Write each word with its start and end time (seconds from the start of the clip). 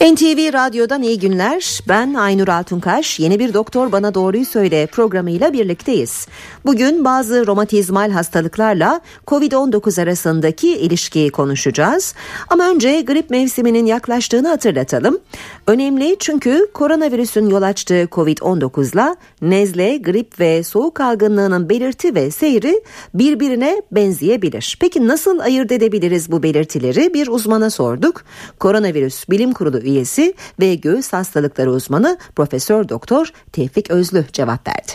NTV 0.00 0.52
Radyo'dan 0.52 1.02
iyi 1.02 1.18
günler. 1.18 1.80
Ben 1.88 2.14
Aynur 2.14 2.48
Altunkaş. 2.48 3.20
Yeni 3.20 3.38
bir 3.38 3.54
Doktor 3.54 3.92
Bana 3.92 4.14
Doğruyu 4.14 4.44
Söyle 4.44 4.86
programıyla 4.86 5.52
birlikteyiz. 5.52 6.26
Bugün 6.66 7.04
bazı 7.04 7.46
romatizmal 7.46 8.10
hastalıklarla 8.10 9.00
COVID-19 9.26 10.02
arasındaki 10.02 10.68
ilişkiyi 10.76 11.30
konuşacağız. 11.30 12.14
Ama 12.48 12.70
önce 12.70 13.00
grip 13.00 13.30
mevsiminin 13.30 13.86
yaklaştığını 13.86 14.48
hatırlatalım. 14.48 15.18
Önemli 15.66 16.16
çünkü 16.18 16.66
koronavirüsün 16.74 17.50
yol 17.50 17.62
açtığı 17.62 18.08
COVID-19'la 18.12 19.16
nezle, 19.42 19.96
grip 19.96 20.40
ve 20.40 20.62
soğuk 20.62 21.00
algınlığının 21.00 21.68
belirti 21.68 22.14
ve 22.14 22.30
seyri 22.30 22.82
birbirine 23.14 23.82
benzeyebilir. 23.92 24.76
Peki 24.80 25.08
nasıl 25.08 25.38
ayırt 25.38 25.72
edebiliriz 25.72 26.32
bu 26.32 26.42
belirtileri? 26.42 27.14
Bir 27.14 27.28
uzmana 27.28 27.70
sorduk. 27.70 28.24
Koronavirüs 28.58 29.28
Bilim 29.30 29.52
Kurulu 29.52 29.87
üyesi 29.88 30.34
ve 30.60 30.74
göğüs 30.74 31.12
hastalıkları 31.12 31.70
uzmanı 31.70 32.18
Profesör 32.36 32.88
Doktor 32.88 33.26
Tevfik 33.52 33.90
Özlü 33.90 34.24
cevap 34.32 34.68
verdi. 34.68 34.92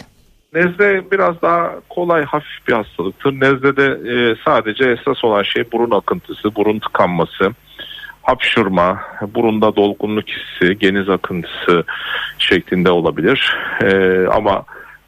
Nezle 0.54 1.12
biraz 1.12 1.42
daha 1.42 1.72
kolay 1.90 2.24
hafif 2.24 2.68
bir 2.68 2.74
hastalıktır. 2.74 3.32
Nezlede 3.32 3.86
e, 4.12 4.36
sadece 4.46 4.84
esas 4.84 5.24
olan 5.24 5.44
şey 5.44 5.72
burun 5.72 5.92
akıntısı, 5.92 6.56
burun 6.56 6.80
tıkanması, 6.80 7.52
hapşurma, 8.22 9.00
burunda 9.36 9.76
dolgunluk 9.76 10.26
hissi, 10.30 10.78
geniz 10.80 11.10
akıntısı 11.10 11.84
şeklinde 12.40 12.92
olabilir. 12.92 13.58
E, 13.82 14.20
ama 14.28 14.64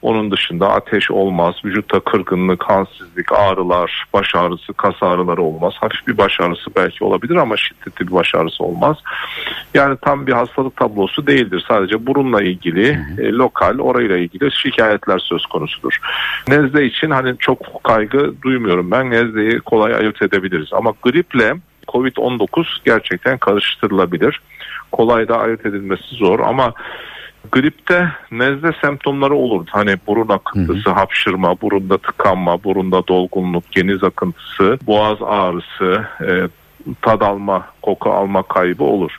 onun 0.06 0.32
dışında 0.32 0.70
ateş 0.70 1.12
olmaz, 1.12 1.56
vücutta 1.66 2.00
kırgınlık, 2.00 2.60
kansızlık, 2.60 3.32
ağrılar, 3.32 4.06
baş 4.14 4.36
ağrısı, 4.36 4.74
kas 4.74 4.96
ağrıları 5.02 5.42
olmaz. 5.42 5.74
Hafif 5.80 6.08
bir 6.08 6.18
baş 6.18 6.40
ağrısı 6.40 6.76
belki 6.76 7.04
olabilir 7.04 7.36
ama 7.36 7.58
şiddetli 7.58 8.08
bir 8.08 8.12
baş 8.12 8.36
ağrısı 8.36 8.64
olmaz. 8.64 8.98
Yani 9.74 9.98
tam 10.02 10.28
bir 10.28 10.34
hastalık 10.34 10.76
tablosu 10.76 11.28
değildir. 11.28 11.66
Sadece 11.68 12.08
burunla 12.08 12.42
ilgili, 12.42 13.00
e, 13.18 13.32
lokal, 13.32 13.80
orayla 13.80 14.18
ilgili 14.18 14.52
şikayetler 14.52 15.20
söz 15.20 15.46
konusudur. 15.46 16.00
Nezle 16.48 16.86
için 16.86 17.10
hani 17.10 17.38
çok 17.40 17.84
kaygı 17.84 18.34
duymuyorum 18.42 18.92
ben. 18.92 19.12
Nezleyi 19.12 19.60
kolay 19.60 19.96
ayırt 19.96 20.22
edebiliriz. 20.22 20.70
Ama 20.74 20.94
griple 21.04 21.54
COVID-19 21.88 22.66
gerçekten 22.86 23.38
karıştırılabilir. 23.38 24.42
Kolay 24.92 25.28
da 25.28 25.40
ayırt 25.40 25.66
edilmesi 25.66 26.16
zor 26.16 26.40
ama 26.40 26.74
gripte 27.52 28.12
nezle 28.32 28.72
semptomları 28.82 29.36
olur. 29.36 29.66
Hani 29.70 29.96
burun 30.08 30.30
akıntısı, 30.30 30.90
hı 30.90 30.90
hı. 30.90 30.96
hapşırma, 30.96 31.62
burunda 31.62 31.98
tıkanma, 31.98 32.64
burunda 32.64 33.08
dolgunluk, 33.08 33.72
geniz 33.72 34.04
akıntısı, 34.04 34.80
boğaz 34.88 35.18
ağrısı, 35.22 36.06
e, 36.22 36.48
tad 37.02 37.22
alma, 37.22 37.66
koku 37.82 38.12
alma 38.12 38.44
kaybı 38.44 38.84
olur. 38.84 39.18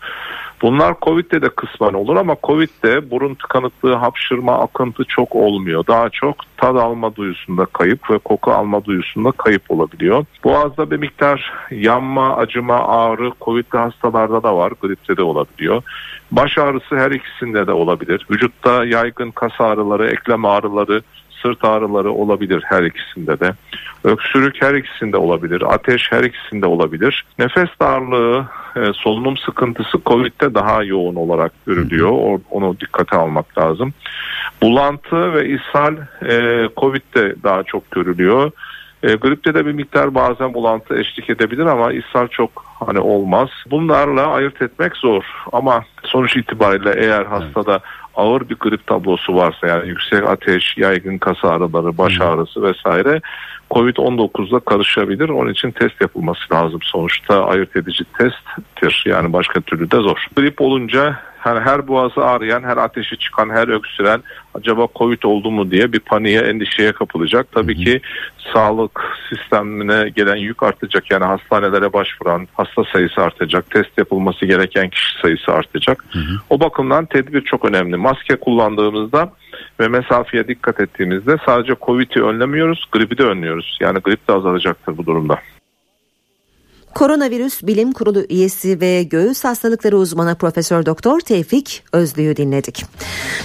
Bunlar 0.62 0.94
Covid'de 1.02 1.42
de 1.42 1.48
kısmen 1.48 1.92
olur 1.92 2.16
ama 2.16 2.36
Covid'de 2.44 3.10
burun 3.10 3.34
tıkanıklığı, 3.34 3.94
hapşırma, 3.94 4.58
akıntı 4.58 5.04
çok 5.04 5.36
olmuyor. 5.36 5.86
Daha 5.86 6.08
çok 6.10 6.36
tad 6.56 6.76
alma 6.76 7.16
duyusunda 7.16 7.66
kayıp 7.66 8.10
ve 8.10 8.18
koku 8.18 8.52
alma 8.52 8.84
duyusunda 8.84 9.30
kayıp 9.32 9.70
olabiliyor. 9.70 10.24
Boğazda 10.44 10.90
bir 10.90 10.96
miktar 10.96 11.52
yanma, 11.70 12.36
acıma, 12.36 12.78
ağrı 12.78 13.32
Covid'li 13.40 13.78
hastalarda 13.78 14.42
da 14.42 14.56
var, 14.56 14.72
gripte 14.82 15.16
de 15.16 15.22
olabiliyor. 15.22 15.82
Baş 16.30 16.58
ağrısı 16.58 16.96
her 16.96 17.10
ikisinde 17.10 17.66
de 17.66 17.72
olabilir. 17.72 18.26
Vücutta 18.30 18.84
yaygın 18.84 19.30
kas 19.30 19.60
ağrıları, 19.60 20.06
eklem 20.06 20.44
ağrıları, 20.44 21.02
sırt 21.46 21.64
ağrıları 21.64 22.12
olabilir 22.12 22.62
her 22.66 22.82
ikisinde 22.82 23.40
de. 23.40 23.54
Öksürük 24.04 24.62
her 24.62 24.74
ikisinde 24.74 25.16
olabilir. 25.16 25.62
Ateş 25.74 26.12
her 26.12 26.24
ikisinde 26.24 26.66
olabilir. 26.66 27.24
Nefes 27.38 27.68
darlığı, 27.80 28.46
e, 28.76 28.92
solunum 28.92 29.36
sıkıntısı 29.36 29.98
COVID'de 30.06 30.54
daha 30.54 30.82
yoğun 30.82 31.14
olarak 31.14 31.52
görülüyor. 31.66 32.40
Onu 32.50 32.80
dikkate 32.80 33.16
almak 33.16 33.58
lazım. 33.58 33.92
Bulantı 34.62 35.34
ve 35.34 35.48
ishal 35.48 35.94
e, 36.28 36.68
COVID'de 36.76 37.34
daha 37.42 37.62
çok 37.62 37.90
görülüyor. 37.90 38.50
E, 39.02 39.14
gripte 39.14 39.54
de 39.54 39.66
bir 39.66 39.72
miktar 39.72 40.14
bazen 40.14 40.54
bulantı 40.54 40.98
eşlik 40.98 41.30
edebilir 41.30 41.66
ama 41.66 41.92
ishal 41.92 42.28
çok 42.28 42.64
hani 42.86 42.98
olmaz. 43.00 43.48
Bunlarla 43.70 44.26
ayırt 44.26 44.62
etmek 44.62 44.96
zor 44.96 45.24
ama 45.52 45.84
sonuç 46.16 46.36
itibariyle 46.36 46.94
eğer 46.96 47.24
hastada 47.24 47.80
ağır 48.14 48.48
bir 48.48 48.54
grip 48.54 48.86
tablosu 48.86 49.34
varsa 49.34 49.66
yani 49.66 49.88
yüksek 49.88 50.28
ateş, 50.28 50.76
yaygın 50.76 51.18
kas 51.18 51.44
ağrıları, 51.44 51.98
baş 51.98 52.20
ağrısı 52.20 52.62
vesaire 52.62 53.20
Covid-19'da 53.70 54.60
karışabilir. 54.60 55.28
Onun 55.28 55.52
için 55.52 55.70
test 55.70 56.00
yapılması 56.00 56.54
lazım. 56.54 56.80
Sonuçta 56.82 57.44
ayırt 57.46 57.76
edici 57.76 58.04
testtir. 58.04 59.04
Yani 59.06 59.32
başka 59.32 59.60
türlü 59.60 59.90
de 59.90 59.96
zor. 59.96 60.26
Grip 60.36 60.60
olunca 60.60 61.18
hani 61.38 61.60
her 61.60 61.88
boğazı 61.88 62.24
ağrıyan, 62.24 62.62
her 62.62 62.76
ateşi 62.76 63.18
çıkan, 63.18 63.50
her 63.50 63.68
öksüren 63.68 64.22
acaba 64.54 64.86
Covid 64.96 65.22
oldu 65.22 65.50
mu 65.50 65.70
diye 65.70 65.92
bir 65.92 66.00
paniğe, 66.00 66.40
endişeye 66.40 66.92
kapılacak. 66.92 67.46
Tabii 67.52 67.76
ki 67.76 68.00
sağlık 68.52 69.00
sistemine 69.28 70.08
gelen 70.08 70.36
yük 70.36 70.62
artacak. 70.62 71.10
Yani 71.10 71.24
hastanelere 71.24 71.92
başvuran 71.92 72.48
hasta 72.54 72.84
sayısı 72.92 73.22
artacak. 73.22 73.70
Test 73.70 73.98
yapılması 73.98 74.46
gereken 74.46 74.90
kişi 74.90 75.20
sayısı 75.22 75.52
artacak. 75.52 76.04
Hı 76.12 76.18
hı. 76.18 76.40
O 76.50 76.60
bakımdan 76.60 77.06
tedbir 77.06 77.40
çok 77.40 77.64
önemli. 77.64 77.96
Maske 77.96 78.36
kullandığımızda 78.36 79.32
ve 79.80 79.88
mesafeye 79.88 80.48
dikkat 80.48 80.80
ettiğimizde 80.80 81.36
sadece 81.46 81.74
Covid'i 81.86 82.22
önlemiyoruz, 82.22 82.84
gribi 82.92 83.18
de 83.18 83.22
önlüyoruz. 83.22 83.78
Yani 83.80 83.98
grip 83.98 84.28
de 84.28 84.32
azalacaktır 84.32 84.96
bu 84.98 85.06
durumda. 85.06 85.40
Koronavirüs 86.96 87.62
Bilim 87.62 87.92
Kurulu 87.92 88.24
üyesi 88.30 88.80
ve 88.80 89.02
göğüs 89.02 89.44
hastalıkları 89.44 89.98
uzmanı 89.98 90.34
Profesör 90.34 90.86
Doktor 90.86 91.20
Tevfik 91.20 91.84
Özlü'yü 91.92 92.36
dinledik. 92.36 92.84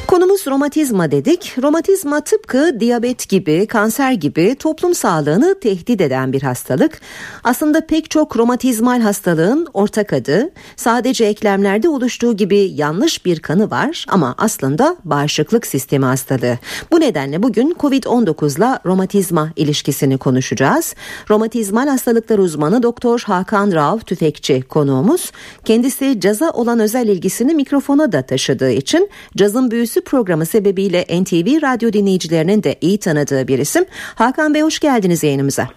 Konumuz 0.08 0.48
romatizma 0.48 1.12
dedik. 1.12 1.56
Romatizma 1.62 2.22
tıpkı 2.22 2.80
diyabet 2.80 3.30
gibi, 3.30 3.68
kanser 3.68 4.12
gibi 4.12 4.56
toplum 4.56 4.96
sağlığını 4.96 5.60
tehdit 5.60 6.02
eden 6.02 6.34
bir 6.34 6.42
hastalık. 6.42 7.02
Aslında 7.44 7.88
pek 7.88 8.10
çok 8.10 8.38
romatizmal 8.38 9.02
hastalığın 9.02 9.68
ortak 9.74 10.14
adı. 10.14 10.50
Sadece 10.76 11.26
eklemlerde 11.26 11.90
oluştuğu 11.90 12.38
gibi 12.38 12.58
yanlış 12.58 13.26
bir 13.26 13.40
kanı 13.40 13.72
var 13.72 14.06
ama 14.10 14.36
aslında 14.38 14.96
bağışıklık 15.04 15.68
sistemi 15.68 16.06
hastalığı. 16.06 16.58
Bu 16.92 17.00
nedenle 17.00 17.44
bugün 17.44 17.76
COVID-19 17.80 18.58
ile 18.58 18.80
romatizma 18.86 19.50
ilişkisini 19.56 20.18
konuşacağız. 20.18 20.96
Romatizmal 21.30 21.88
hastalıklar 21.88 22.40
uzmanı 22.40 22.84
Doktor 22.84 23.24
Hakan 23.28 23.41
Rav 23.76 24.00
Tüfekçi 24.00 24.62
konuğumuz. 24.62 25.32
Kendisi 25.66 26.20
caza 26.20 26.52
olan 26.52 26.80
özel 26.80 27.08
ilgisini 27.08 27.54
mikrofona 27.54 28.12
da 28.12 28.22
taşıdığı 28.22 28.72
için 28.72 29.10
cazın 29.38 29.72
büyüsü 29.72 30.04
programı 30.04 30.46
sebebiyle 30.46 31.02
NTV 31.02 31.62
radyo 31.62 31.94
dinleyicilerinin 31.94 32.64
de 32.64 32.76
iyi 32.82 33.00
tanıdığı 33.00 33.48
bir 33.48 33.60
isim. 33.60 33.86
Hakan 34.16 34.54
Bey 34.54 34.62
hoş 34.62 34.80
geldiniz 34.80 35.24
yayınımıza. 35.24 35.68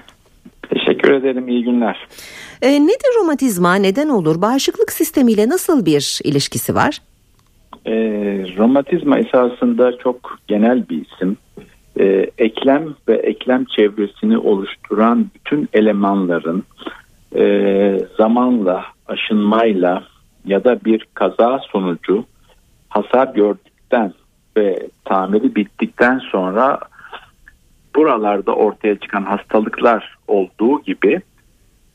Teşekkür 0.71 1.13
ederim 1.13 1.49
iyi 1.49 1.65
günler. 1.65 2.09
E, 2.63 2.83
nedir 2.83 3.21
romatizma 3.21 3.75
neden 3.75 4.09
olur 4.09 4.43
bağışıklık 4.43 4.93
sistemiyle 4.93 5.49
nasıl 5.49 5.87
bir 5.87 6.21
ilişkisi 6.25 6.75
var? 6.75 6.99
E, 7.87 7.93
romatizma 8.59 9.19
esasında 9.19 9.99
çok 9.99 10.39
genel 10.49 10.89
bir 10.89 11.05
isim. 11.07 11.37
E, 12.01 12.31
eklem 12.39 12.95
ve 13.09 13.17
eklem 13.17 13.65
çevresini 13.65 14.39
oluşturan 14.39 15.27
bütün 15.35 15.69
elemanların 15.73 16.65
e, 17.35 17.99
zamanla, 18.17 18.85
aşınmayla 19.07 20.03
ya 20.45 20.65
da 20.65 20.85
bir 20.85 21.07
kaza 21.15 21.59
sonucu 21.59 22.25
hasar 22.89 23.35
gördükten 23.35 24.13
ve 24.57 24.89
tamiri 25.05 25.55
bittikten 25.55 26.19
sonra 26.19 26.79
buralarda 27.95 28.55
ortaya 28.55 28.99
çıkan 28.99 29.23
hastalıklar 29.23 30.17
olduğu 30.29 30.83
gibi 30.83 31.21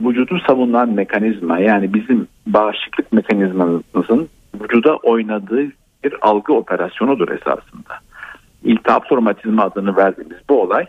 vücudu 0.02 0.40
savunan 0.48 0.90
mekanizma 0.90 1.60
yani 1.60 1.94
bizim 1.94 2.28
bağışıklık 2.48 3.13
mekanizmamızın 3.13 4.30
vücuda 4.62 4.96
oynadığı 4.96 5.66
bir 6.04 6.13
algı 6.22 6.54
operasyonudur 6.54 7.30
esasında. 7.30 7.94
İltihap 8.63 9.12
romatizma 9.12 9.63
adını 9.63 9.98
verdiğimiz 9.98 10.38
bu 10.50 10.62
olay 10.62 10.86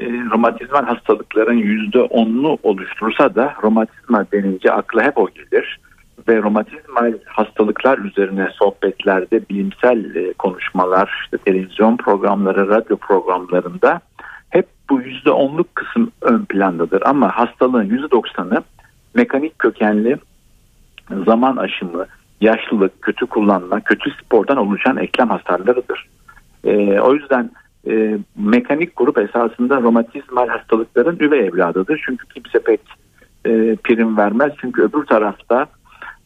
e, 0.00 0.30
romatizmal 0.30 0.84
hastalıkların 0.84 1.56
yüzde 1.56 2.00
onunu 2.00 2.58
oluştursa 2.62 3.34
da 3.34 3.54
romatizma 3.62 4.26
denince 4.32 4.72
akla 4.72 5.02
hep 5.02 5.18
o 5.18 5.28
gelir. 5.30 5.80
Ve 6.28 6.42
romatizmal 6.42 7.12
hastalıklar 7.26 7.98
üzerine 7.98 8.48
sohbetlerde 8.52 9.48
bilimsel 9.50 10.14
e, 10.14 10.32
konuşmalar, 10.32 11.20
işte 11.24 11.38
televizyon 11.38 11.96
programları, 11.96 12.68
radyo 12.68 12.96
programlarında 12.96 14.00
hep 14.50 14.66
bu 14.90 15.00
yüzde 15.00 15.30
onluk 15.30 15.74
kısım 15.74 16.12
ön 16.22 16.44
plandadır. 16.44 17.02
Ama 17.02 17.28
hastalığın 17.28 17.84
yüzde 17.84 18.10
doksanı 18.10 18.62
mekanik 19.14 19.58
kökenli 19.58 20.16
zaman 21.26 21.56
aşımı, 21.56 22.06
yaşlılık, 22.40 23.02
kötü 23.02 23.26
kullanma, 23.26 23.80
kötü 23.80 24.10
spordan 24.10 24.56
oluşan 24.56 24.96
eklem 24.96 25.28
hasarlarıdır. 25.28 26.08
E, 26.64 27.00
o 27.00 27.14
yüzden 27.14 27.50
e, 27.88 28.18
mekanik 28.36 28.96
grup 28.96 29.18
esasında 29.18 29.82
romatizmal 29.82 30.48
hastalıkların 30.48 31.18
üvey 31.20 31.40
evladıdır. 31.40 32.02
Çünkü 32.06 32.28
kimse 32.28 32.58
pek 32.58 32.80
e, 33.44 33.76
prim 33.76 34.16
vermez. 34.16 34.52
Çünkü 34.60 34.82
öbür 34.82 35.04
tarafta 35.04 35.66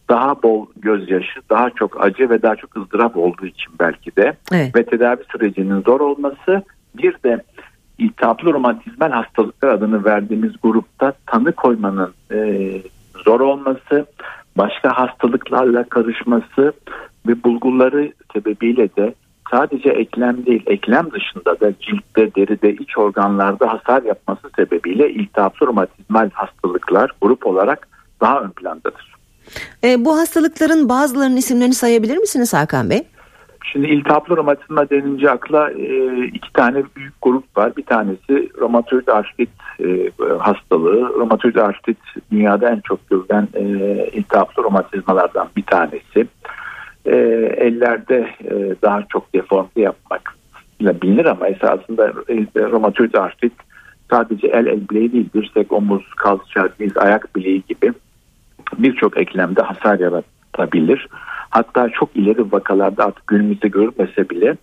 daha 0.08 0.42
bol 0.42 0.66
gözyaşı, 0.76 1.40
daha 1.50 1.70
çok 1.70 2.04
acı 2.04 2.30
ve 2.30 2.42
daha 2.42 2.56
çok 2.56 2.76
ızdırap 2.76 3.16
olduğu 3.16 3.46
için 3.46 3.72
belki 3.80 4.16
de 4.16 4.36
evet. 4.52 4.76
ve 4.76 4.84
tedavi 4.84 5.22
sürecinin 5.32 5.80
zor 5.80 6.00
olması 6.00 6.62
bir 6.94 7.14
de 7.24 7.42
iltihaplı 7.98 8.52
romatizmal 8.52 9.10
hastalıklar 9.10 9.68
adını 9.68 10.04
verdiğimiz 10.04 10.52
grupta 10.62 11.12
tanı 11.26 11.52
koymanın 11.52 12.12
e, 12.32 12.70
zor 13.24 13.40
olması, 13.40 14.06
başka 14.58 14.98
hastalıklarla 14.98 15.84
karışması 15.84 16.72
ve 17.28 17.44
bulguları 17.44 18.12
sebebiyle 18.32 18.96
de 18.96 19.14
sadece 19.50 19.88
eklem 19.90 20.46
değil 20.46 20.62
eklem 20.66 21.10
dışında 21.10 21.60
da 21.60 21.72
ciltte, 21.80 22.34
deride, 22.34 22.72
iç 22.72 22.98
organlarda 22.98 23.72
hasar 23.72 24.02
yapması 24.02 24.50
sebebiyle 24.56 25.10
iltihaplı 25.10 25.66
romatizmal 25.66 26.30
hastalıklar 26.30 27.10
grup 27.22 27.46
olarak 27.46 27.88
daha 28.20 28.40
ön 28.40 28.50
plandadır. 28.50 29.14
E, 29.84 30.04
bu 30.04 30.18
hastalıkların 30.18 30.88
bazılarının 30.88 31.36
isimlerini 31.36 31.74
sayabilir 31.74 32.16
misiniz 32.16 32.54
Hakan 32.54 32.90
Bey? 32.90 33.02
Şimdi 33.64 33.86
iltihaplı 33.86 34.36
romatizma 34.36 34.90
denince 34.90 35.30
akla 35.30 35.70
e, 35.70 36.24
iki 36.24 36.52
tane 36.52 36.82
büyük 36.96 37.14
grup 37.22 37.56
var. 37.56 37.76
Bir 37.76 37.82
tanesi 37.82 38.50
romatoid 38.58 39.08
artrit 39.08 39.50
e, 39.84 40.10
hastalığı. 40.38 41.14
Romatoid 41.18 41.56
artrit 41.56 41.98
dünyada 42.32 42.70
en 42.70 42.80
çok 42.80 43.10
görülen 43.10 43.48
e, 43.54 43.64
iltihaplı 44.12 44.62
romatizmalardan 44.62 45.48
bir 45.56 45.62
tanesi. 45.62 46.26
E, 47.06 47.16
ellerde 47.56 48.28
e, 48.44 48.74
daha 48.82 49.02
çok 49.08 49.34
deformte 49.34 49.80
yapmak 49.80 50.34
bilinir 50.80 51.24
ama 51.24 51.48
esasında 51.48 52.08
e, 52.08 52.60
romatoid 52.60 53.14
artrit 53.14 53.52
sadece 54.10 54.46
el 54.46 54.66
el 54.66 54.88
bileği 54.88 55.12
değil, 55.12 55.28
dirsek, 55.34 55.72
omuz, 55.72 56.02
kalça, 56.16 56.68
diz, 56.78 56.96
ayak 56.96 57.36
bileği 57.36 57.62
gibi 57.68 57.92
birçok 58.78 59.18
eklemde 59.18 59.62
hasar 59.62 59.98
yaratabilir. 59.98 61.08
Hatta 61.50 61.88
çok 61.88 62.16
ileri 62.16 62.52
vakalarda 62.52 63.04
artık 63.04 63.26
günümüzde 63.26 63.68
görülmese 63.68 64.30
bile 64.30 64.56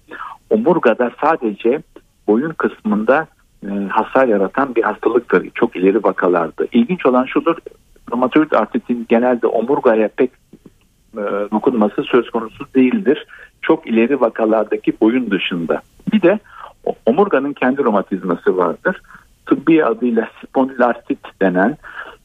omurgada 0.50 1.12
sadece 1.22 1.82
boyun 2.28 2.52
kısmında 2.52 3.28
e, 3.64 3.70
hasar 3.90 4.28
yaratan 4.28 4.76
bir 4.76 4.84
hastalıktır 4.84 5.50
çok 5.56 5.76
ileri 5.76 6.04
vakalarda. 6.04 6.66
İlginç 6.72 7.06
olan 7.06 7.26
şudur 7.26 7.56
romatoid 8.12 8.52
artritin 8.52 9.06
genelde 9.10 9.48
omurgaya 9.48 10.08
pek 10.08 10.32
dokunması 11.52 12.04
söz 12.04 12.30
konusu 12.30 12.66
değildir. 12.76 13.26
Çok 13.62 13.88
ileri 13.88 14.22
vakalardaki 14.22 14.94
boyun 15.02 15.32
dışında. 15.32 15.82
Bir 16.14 16.22
de 16.22 16.40
omurganın 17.06 17.54
kendi 17.54 17.84
romatizması 17.84 18.58
vardır. 18.58 19.02
Tıbbi 19.46 19.86
adıyla 19.86 20.30
spondilartrit 20.44 21.20
denen 21.42 21.78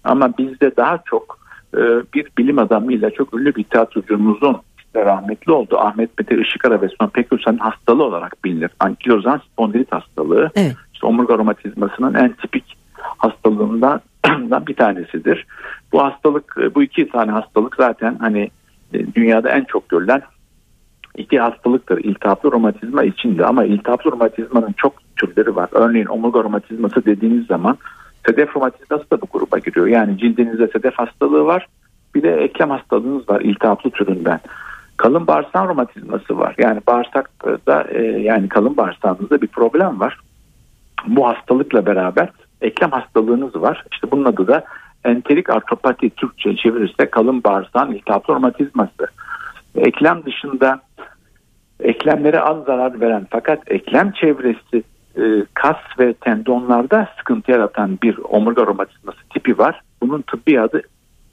ama 0.04 0.38
bizde 0.38 0.76
daha 0.76 0.98
çok 1.04 1.38
e, 1.74 1.80
bir 2.14 2.26
bilim 2.38 2.58
adamıyla 2.58 3.10
çok 3.10 3.34
ünlü 3.34 3.54
bir 3.54 3.64
tiyatrocumuzun 3.64 4.56
işte 4.78 5.04
rahmetli 5.04 5.52
oldu. 5.52 5.78
Ahmet 5.78 6.18
Mete 6.18 6.40
Işıkara 6.40 6.82
ve 6.82 6.88
Son 7.00 7.08
Pekgülsen'in 7.08 7.58
hastalığı 7.58 8.04
olarak 8.04 8.44
bilinir. 8.44 8.70
Ankilozan 8.80 9.38
spondilit 9.52 9.92
hastalığı. 9.92 10.50
Evet. 10.56 10.76
İşte 10.94 11.06
omurga 11.06 11.38
romatizmasının 11.38 12.14
en 12.14 12.32
tipik 12.32 12.76
hastalığından 13.18 14.00
bir 14.66 14.74
tanesidir. 14.74 15.46
Bu 15.92 16.02
hastalık, 16.02 16.56
bu 16.74 16.82
iki 16.82 17.08
tane 17.08 17.32
hastalık 17.32 17.76
zaten 17.76 18.16
hani 18.20 18.40
e, 18.40 18.50
dünyada 18.92 19.48
en 19.48 19.64
çok 19.64 19.88
görülen 19.88 20.22
iki 21.16 21.40
hastalıktır. 21.40 21.98
İltihaplı 21.98 22.52
romatizma 22.52 23.04
içinde 23.04 23.46
ama 23.46 23.64
iltihaplı 23.64 24.12
romatizmanın 24.12 24.72
çok 24.76 24.94
türleri 25.16 25.56
var. 25.56 25.68
Örneğin 25.72 26.06
omurga 26.06 26.44
romatizması 26.44 27.04
dediğiniz 27.04 27.46
zaman 27.46 27.78
sedef 28.26 28.56
romatizması 28.56 29.10
da 29.10 29.20
bu 29.20 29.26
gruba 29.32 29.58
giriyor. 29.58 29.86
Yani 29.86 30.18
cildinizde 30.18 30.68
sedef 30.68 30.94
hastalığı 30.94 31.44
var. 31.44 31.66
Bir 32.14 32.22
de 32.22 32.34
eklem 32.34 32.70
hastalığınız 32.70 33.28
var 33.28 33.40
iltihaplı 33.40 33.90
türünden. 33.90 34.40
Kalın 34.96 35.26
bağırsak 35.26 35.68
romatizması 35.68 36.38
var. 36.38 36.54
Yani 36.58 36.80
bağırsakta 36.86 37.82
e, 37.82 38.02
yani 38.02 38.48
kalın 38.48 38.76
bağırsağınızda 38.76 39.42
bir 39.42 39.46
problem 39.46 40.00
var. 40.00 40.18
Bu 41.06 41.28
hastalıkla 41.28 41.86
beraber 41.86 42.28
eklem 42.60 42.90
hastalığınız 42.90 43.62
var. 43.62 43.84
İşte 43.92 44.10
bunun 44.10 44.24
adı 44.24 44.46
da 44.46 44.64
enterik 45.04 45.50
artropati 45.50 46.10
Türkçe 46.10 46.56
çevirirse 46.56 47.10
kalın 47.10 47.44
bağırsağın 47.44 47.92
iltihaplı 47.92 48.34
romatizması. 48.34 49.06
Eklem 49.76 50.22
dışında 50.26 50.80
eklemlere 51.80 52.40
az 52.40 52.64
zarar 52.64 53.00
veren 53.00 53.26
fakat 53.30 53.58
eklem 53.66 54.12
çevresi 54.12 54.82
e, 55.16 55.22
kas 55.54 55.76
ve 55.98 56.14
tendonlarda 56.14 57.08
sıkıntı 57.18 57.50
yaratan 57.50 57.98
bir 58.02 58.18
omurga 58.28 58.66
romatizması 58.66 59.18
tipi 59.30 59.58
var. 59.58 59.80
Bunun 60.02 60.22
tıbbi 60.22 60.60
adı 60.60 60.82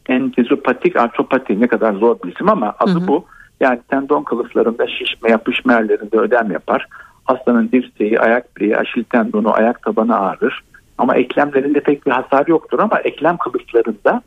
entezopatik 0.09 0.95
artropati 0.95 1.61
ne 1.61 1.67
kadar 1.67 1.93
zor 1.93 2.15
bir 2.23 2.33
isim 2.33 2.49
ama 2.49 2.75
adı 2.79 2.91
hı 2.91 2.99
hı. 2.99 3.07
bu. 3.07 3.25
Yani 3.59 3.79
tendon 3.87 4.23
kılıflarında 4.23 4.87
şişme 4.87 5.31
yapışma 5.31 5.73
yerlerinde 5.73 6.17
ödem 6.17 6.51
yapar. 6.51 6.87
Hastanın 7.25 7.71
dirseği, 7.71 8.19
ayak 8.19 8.57
bileği, 8.57 8.77
aşil 8.77 9.03
tendonu, 9.03 9.53
ayak 9.53 9.81
tabanı 9.81 10.19
ağrır. 10.19 10.63
Ama 10.99 11.15
eklemlerinde 11.15 11.79
pek 11.79 12.05
bir 12.05 12.11
hasar 12.11 12.47
yoktur 12.47 12.79
ama 12.79 12.99
eklem 12.99 13.37
kılıflarında 13.37 14.21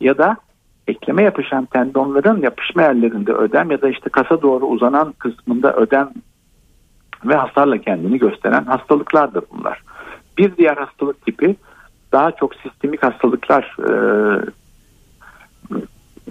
ya 0.00 0.18
da 0.18 0.36
ekleme 0.88 1.22
yapışan 1.22 1.66
tendonların 1.66 2.42
yapışma 2.42 2.82
yerlerinde 2.82 3.32
ödem 3.32 3.70
ya 3.70 3.82
da 3.82 3.88
işte 3.88 4.10
kasa 4.10 4.42
doğru 4.42 4.66
uzanan 4.66 5.12
kısmında 5.12 5.76
ödem 5.76 6.10
ve 7.24 7.34
hasarla 7.34 7.78
kendini 7.78 8.18
gösteren 8.18 8.64
hastalıklardır 8.64 9.44
bunlar. 9.50 9.82
Bir 10.38 10.56
diğer 10.56 10.76
hastalık 10.76 11.24
tipi 11.26 11.56
daha 12.12 12.32
çok 12.32 12.54
sistemik 12.54 13.02
hastalıklar 13.02 13.76
e, 13.78 13.92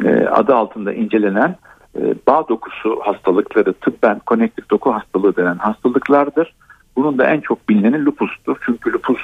e, 0.06 0.28
adı 0.28 0.56
altında 0.56 0.94
incelenen 0.94 1.56
e, 2.00 2.16
bağ 2.28 2.48
dokusu 2.48 3.00
hastalıkları 3.04 3.74
tıbben 3.74 4.20
konektif 4.20 4.70
doku 4.70 4.94
hastalığı 4.94 5.36
denen 5.36 5.58
hastalıklardır. 5.58 6.54
Bunun 6.96 7.18
da 7.18 7.26
en 7.26 7.42
çok 7.42 7.70
bilineni 7.70 8.06
lupustur. 8.06 8.58
Çünkü 8.66 8.94
lupus 8.94 9.20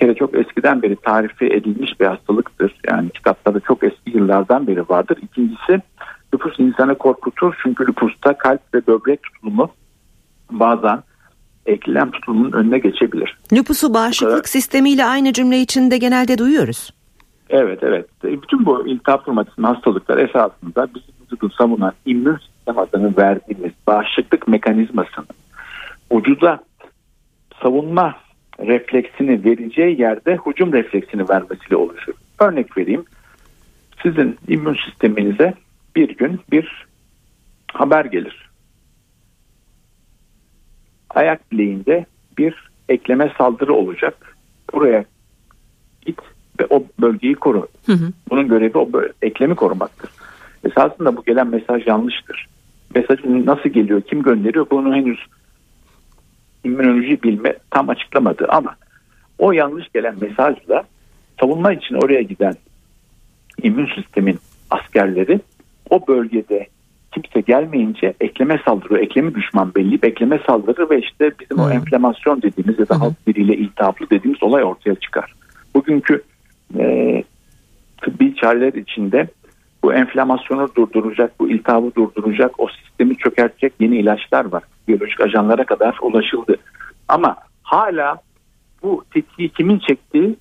kere 0.00 0.14
çok 0.14 0.34
eskiden 0.34 0.82
beri 0.82 0.96
tarifi 0.96 1.46
edilmiş 1.46 2.00
bir 2.00 2.06
hastalıktır. 2.06 2.74
Yani 2.90 3.10
kitaplarda 3.10 3.60
çok 3.60 3.84
eski 3.84 4.10
yıllardan 4.18 4.66
beri 4.66 4.88
vardır. 4.88 5.18
İkincisi 5.22 5.82
lupus 6.34 6.58
insanı 6.58 6.98
korkutur. 6.98 7.54
Çünkü 7.62 7.86
lupusta 7.86 8.38
kalp 8.38 8.60
ve 8.74 8.86
böbrek 8.86 9.22
tutulumu 9.22 9.70
bazen 10.50 11.02
eklem 11.66 12.10
tutulumunun 12.10 12.52
önüne 12.52 12.78
geçebilir. 12.78 13.38
Lüpusu 13.52 13.94
bağışıklık 13.94 14.32
kadar... 14.32 14.48
sistemiyle 14.48 15.04
aynı 15.04 15.32
cümle 15.32 15.60
içinde 15.60 15.98
genelde 15.98 16.38
duyuyoruz. 16.38 16.90
Evet 17.50 17.78
evet. 17.82 18.06
E, 18.24 18.42
bütün 18.42 18.66
bu 18.66 18.88
iltihap 18.88 19.28
romatizma 19.28 19.68
hastalıklar 19.68 20.18
esasında 20.18 20.88
bizim 20.94 21.14
vücudu 21.22 21.50
savunan 21.50 21.92
immün 22.06 22.36
sistem 22.36 22.78
adını 22.78 23.16
verdiğimiz 23.16 23.72
bağışıklık 23.86 24.48
mekanizmasının 24.48 25.28
vücuda 26.12 26.64
savunma 27.62 28.14
refleksini 28.58 29.44
vereceği 29.44 30.00
yerde 30.00 30.38
hücum 30.46 30.72
refleksini 30.72 31.28
vermesiyle 31.28 31.76
oluşur. 31.76 32.12
Örnek 32.40 32.78
vereyim. 32.78 33.04
Sizin 34.02 34.38
immün 34.48 34.76
sisteminize 34.86 35.54
bir 35.96 36.16
gün 36.16 36.40
bir 36.52 36.86
haber 37.72 38.04
gelir 38.04 38.50
ayak 41.14 41.52
bileğinde 41.52 42.06
bir 42.38 42.70
ekleme 42.88 43.32
saldırı 43.38 43.74
olacak. 43.74 44.36
Buraya 44.72 45.04
git 46.06 46.18
ve 46.60 46.66
o 46.70 46.84
bölgeyi 47.00 47.34
koru. 47.34 47.68
Hı 47.86 47.92
hı. 47.92 48.12
Bunun 48.30 48.48
görevi 48.48 48.78
o 48.78 48.88
eklemi 49.22 49.54
korumaktır. 49.54 50.10
Esasında 50.64 51.16
bu 51.16 51.24
gelen 51.24 51.46
mesaj 51.46 51.86
yanlıştır. 51.86 52.48
Mesaj 52.94 53.18
nasıl 53.24 53.68
geliyor, 53.68 54.00
kim 54.00 54.22
gönderiyor 54.22 54.66
bunu 54.70 54.94
henüz 54.94 55.18
immünoloji 56.64 57.22
bilme 57.22 57.54
tam 57.70 57.88
açıklamadı 57.88 58.46
ama 58.48 58.76
o 59.38 59.52
yanlış 59.52 59.88
gelen 59.94 60.14
mesajla 60.20 60.84
savunma 61.40 61.72
için 61.72 61.94
oraya 61.94 62.22
giden 62.22 62.54
immün 63.62 63.88
sistemin 63.96 64.38
askerleri 64.70 65.40
o 65.90 66.06
bölgede 66.08 66.66
kimse 67.12 67.40
gelmeyince 67.40 68.14
ekleme 68.20 68.60
saldırıyor. 68.64 69.00
Eklemi 69.00 69.34
düşman 69.34 69.74
belli. 69.74 69.98
Ekleme 70.02 70.40
saldırır 70.46 70.90
ve 70.90 70.98
işte 71.00 71.32
bizim 71.40 71.56
hmm. 71.56 71.64
o 71.64 71.70
enflamasyon 71.70 72.42
dediğimiz 72.42 72.78
ya 72.78 72.88
da 72.88 73.00
halk 73.00 73.26
diliyle 73.26 73.56
iltihaplı 73.56 74.10
dediğimiz 74.10 74.42
olay 74.42 74.64
ortaya 74.64 74.94
çıkar. 74.94 75.34
Bugünkü 75.74 76.22
e, 76.78 77.24
tıbbi 78.02 78.34
çareler 78.34 78.72
içinde 78.72 79.28
bu 79.82 79.94
enflamasyonu 79.94 80.68
durduracak, 80.76 81.40
bu 81.40 81.50
iltihabı 81.50 81.94
durduracak, 81.94 82.60
o 82.60 82.68
sistemi 82.68 83.16
çökertecek 83.16 83.72
yeni 83.80 83.96
ilaçlar 83.96 84.44
var. 84.44 84.62
Biyolojik 84.88 85.20
ajanlara 85.20 85.64
kadar 85.66 85.98
ulaşıldı. 86.02 86.56
Ama 87.08 87.36
hala 87.62 88.18
bu 88.82 89.04
tetiği 89.14 89.48
kimin 89.48 89.78
çektiği 89.78 90.36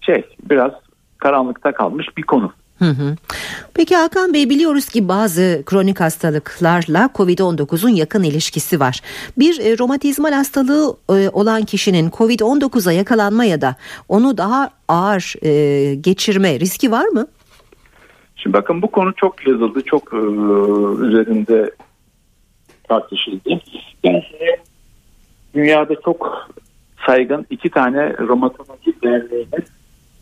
şey 0.00 0.24
biraz 0.50 0.72
karanlıkta 1.18 1.72
kalmış 1.72 2.16
bir 2.16 2.22
konu. 2.22 2.52
Hı 2.78 2.84
hı. 2.84 3.16
Peki 3.74 3.96
Hakan 3.96 4.34
Bey 4.34 4.50
biliyoruz 4.50 4.88
ki 4.88 5.08
bazı 5.08 5.62
kronik 5.66 6.00
hastalıklarla 6.00 7.10
COVID-19'un 7.14 7.88
yakın 7.88 8.22
ilişkisi 8.22 8.80
var. 8.80 9.00
Bir 9.38 9.60
e, 9.60 9.78
romatizmal 9.78 10.32
hastalığı 10.32 10.96
e, 11.10 11.28
olan 11.28 11.62
kişinin 11.62 12.10
COVID-19'a 12.10 12.92
yakalanma 12.92 13.44
ya 13.44 13.60
da 13.60 13.76
onu 14.08 14.38
daha 14.38 14.70
ağır 14.88 15.34
e, 15.42 15.94
geçirme 15.94 16.60
riski 16.60 16.90
var 16.90 17.06
mı? 17.06 17.26
Şimdi 18.44 18.56
bakın 18.56 18.82
bu 18.82 18.90
konu 18.90 19.14
çok 19.14 19.46
yazıldı, 19.46 19.80
çok 19.84 20.14
e, 20.14 20.16
üzerinde 21.06 21.70
tartışıldı. 22.88 23.60
Yani 24.02 24.24
dünyada 25.54 25.94
çok 26.04 26.48
saygın 27.06 27.46
iki 27.50 27.70
tane 27.70 28.16
romatoloji 28.18 29.02
derneğinin 29.02 29.64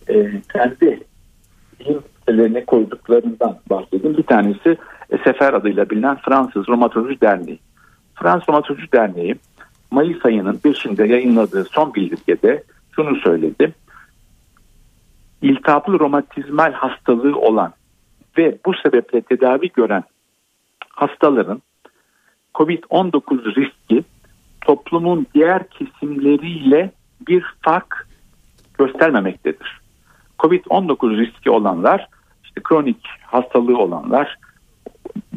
e, 0.09 0.43
kendi 0.53 1.01
bilim 2.29 2.65
koyduklarından 2.67 3.59
bahsedeyim. 3.71 4.17
Bir 4.17 4.23
tanesi 4.23 4.77
SFR 5.25 5.53
adıyla 5.53 5.91
bilinen 5.91 6.17
Fransız 6.17 6.69
Romatoloji 6.69 7.21
Derneği. 7.21 7.59
Fransız 8.15 8.49
Romatoloji 8.49 8.93
Derneği 8.93 9.35
Mayıs 9.91 10.27
ayının 10.27 10.57
5'inde 10.65 11.07
yayınladığı 11.07 11.65
son 11.65 11.95
bildirgede 11.95 12.63
şunu 12.97 13.17
söyledi. 13.17 13.75
İltihaplı 15.43 16.01
romatizmal 16.01 16.73
hastalığı 16.73 17.39
olan 17.39 17.73
ve 18.39 18.59
bu 18.67 18.75
sebeple 18.75 19.21
tedavi 19.21 19.69
gören 19.69 20.05
hastaların 20.89 21.63
COVID-19 22.55 23.55
riski 23.55 24.05
toplumun 24.61 25.27
diğer 25.35 25.69
kesimleriyle 25.69 26.91
bir 27.29 27.45
fark 27.63 28.09
göstermemektedir. 28.79 29.81
Covid-19 30.39 31.17
riski 31.17 31.51
olanlar, 31.51 32.09
işte 32.45 32.61
kronik 32.65 33.07
hastalığı 33.27 33.79
olanlar, 33.79 34.39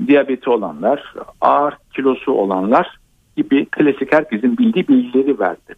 diyabeti 0.08 0.50
olanlar, 0.50 1.14
ağır 1.42 1.78
kilosu 1.96 2.32
olanlar 2.32 3.00
gibi 3.38 3.66
klasik 3.66 4.14
herkesin 4.14 4.58
bildiği 4.58 4.88
bilgileri 4.88 5.40
verdi. 5.40 5.76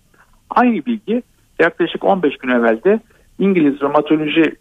Aynı 0.49 0.85
bilgi 0.85 1.23
yaklaşık 1.59 2.03
15 2.03 2.37
gün 2.37 2.49
evvelde 2.49 2.99
İngiliz 3.39 3.81
Romatoloji 3.81 4.55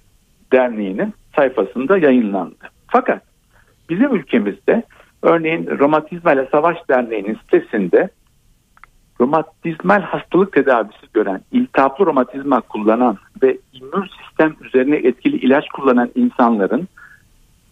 Derneği'nin 0.52 1.14
sayfasında 1.36 1.98
yayınlandı. 1.98 2.70
Fakat 2.86 3.22
bizim 3.90 4.14
ülkemizde 4.14 4.82
örneğin 5.22 5.78
Romatizma 5.78 6.32
ile 6.32 6.48
Savaş 6.52 6.76
Derneği'nin 6.88 7.34
sitesinde 7.34 8.08
romatizmal 9.20 10.02
hastalık 10.02 10.52
tedavisi 10.52 11.06
gören, 11.12 11.40
iltihaplı 11.52 12.06
romatizma 12.06 12.60
kullanan 12.60 13.18
ve 13.42 13.58
immün 13.72 14.06
sistem 14.22 14.56
üzerine 14.60 14.96
etkili 14.96 15.36
ilaç 15.36 15.68
kullanan 15.68 16.10
insanların 16.14 16.88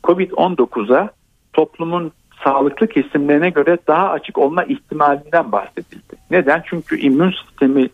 COVID-19'a 0.04 1.10
toplumun 1.52 2.12
sağlıklı 2.44 2.88
kesimlerine 2.88 3.50
göre 3.50 3.78
daha 3.86 4.10
açık 4.10 4.38
olma 4.38 4.64
ihtimalinden 4.64 5.52
bahsedildi. 5.52 6.16
Neden? 6.30 6.62
Çünkü 6.66 6.98
immün 6.98 7.30
sistemi 7.30 7.88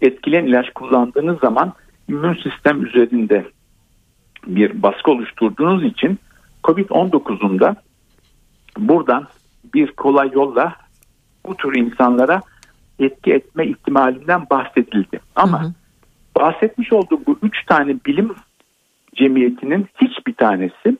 etkileyen 0.00 0.46
ilaç 0.46 0.70
kullandığınız 0.70 1.38
zaman 1.38 1.72
immün 2.08 2.34
sistem 2.34 2.86
üzerinde 2.86 3.46
bir 4.46 4.82
baskı 4.82 5.10
oluşturduğunuz 5.10 5.84
için 5.84 6.18
COVID-19'un 6.64 7.60
da 7.60 7.76
buradan 8.78 9.26
bir 9.74 9.92
kolay 9.92 10.30
yolla 10.32 10.74
bu 11.46 11.56
tür 11.56 11.76
insanlara 11.76 12.40
etki 12.98 13.32
etme 13.32 13.66
ihtimalinden 13.66 14.46
bahsedildi. 14.50 15.20
Ama 15.36 15.62
hı 15.62 15.66
hı. 15.66 15.72
bahsetmiş 16.36 16.92
olduğu 16.92 17.26
bu 17.26 17.38
üç 17.42 17.64
tane 17.66 17.96
bilim 18.06 18.34
cemiyetinin 19.14 19.86
hiçbir 20.00 20.34
tanesi 20.34 20.98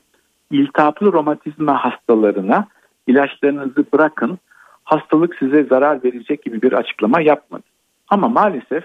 iltihaplı 0.51 1.13
romatizma 1.13 1.85
hastalarına 1.85 2.67
ilaçlarınızı 3.07 3.85
bırakın 3.93 4.39
hastalık 4.83 5.35
size 5.35 5.63
zarar 5.63 6.03
verecek 6.03 6.43
gibi 6.43 6.61
bir 6.61 6.73
açıklama 6.73 7.21
yapmadı. 7.21 7.63
Ama 8.09 8.27
maalesef 8.27 8.83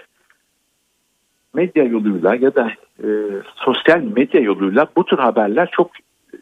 medya 1.55 1.85
yoluyla 1.85 2.35
ya 2.35 2.55
da 2.55 2.73
e, 3.05 3.09
sosyal 3.57 4.01
medya 4.01 4.41
yoluyla 4.41 4.87
bu 4.97 5.05
tür 5.05 5.19
haberler 5.19 5.69
çok 5.73 5.91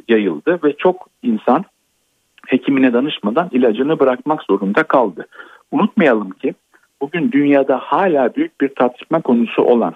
yayıldı 0.08 0.58
ve 0.64 0.76
çok 0.76 1.08
insan 1.22 1.64
hekimine 2.46 2.92
danışmadan 2.92 3.48
ilacını 3.52 3.98
bırakmak 3.98 4.42
zorunda 4.42 4.82
kaldı. 4.82 5.26
Unutmayalım 5.72 6.30
ki 6.30 6.54
bugün 7.00 7.32
dünyada 7.32 7.78
hala 7.78 8.34
büyük 8.34 8.60
bir 8.60 8.68
tartışma 8.68 9.20
konusu 9.20 9.62
olan 9.62 9.94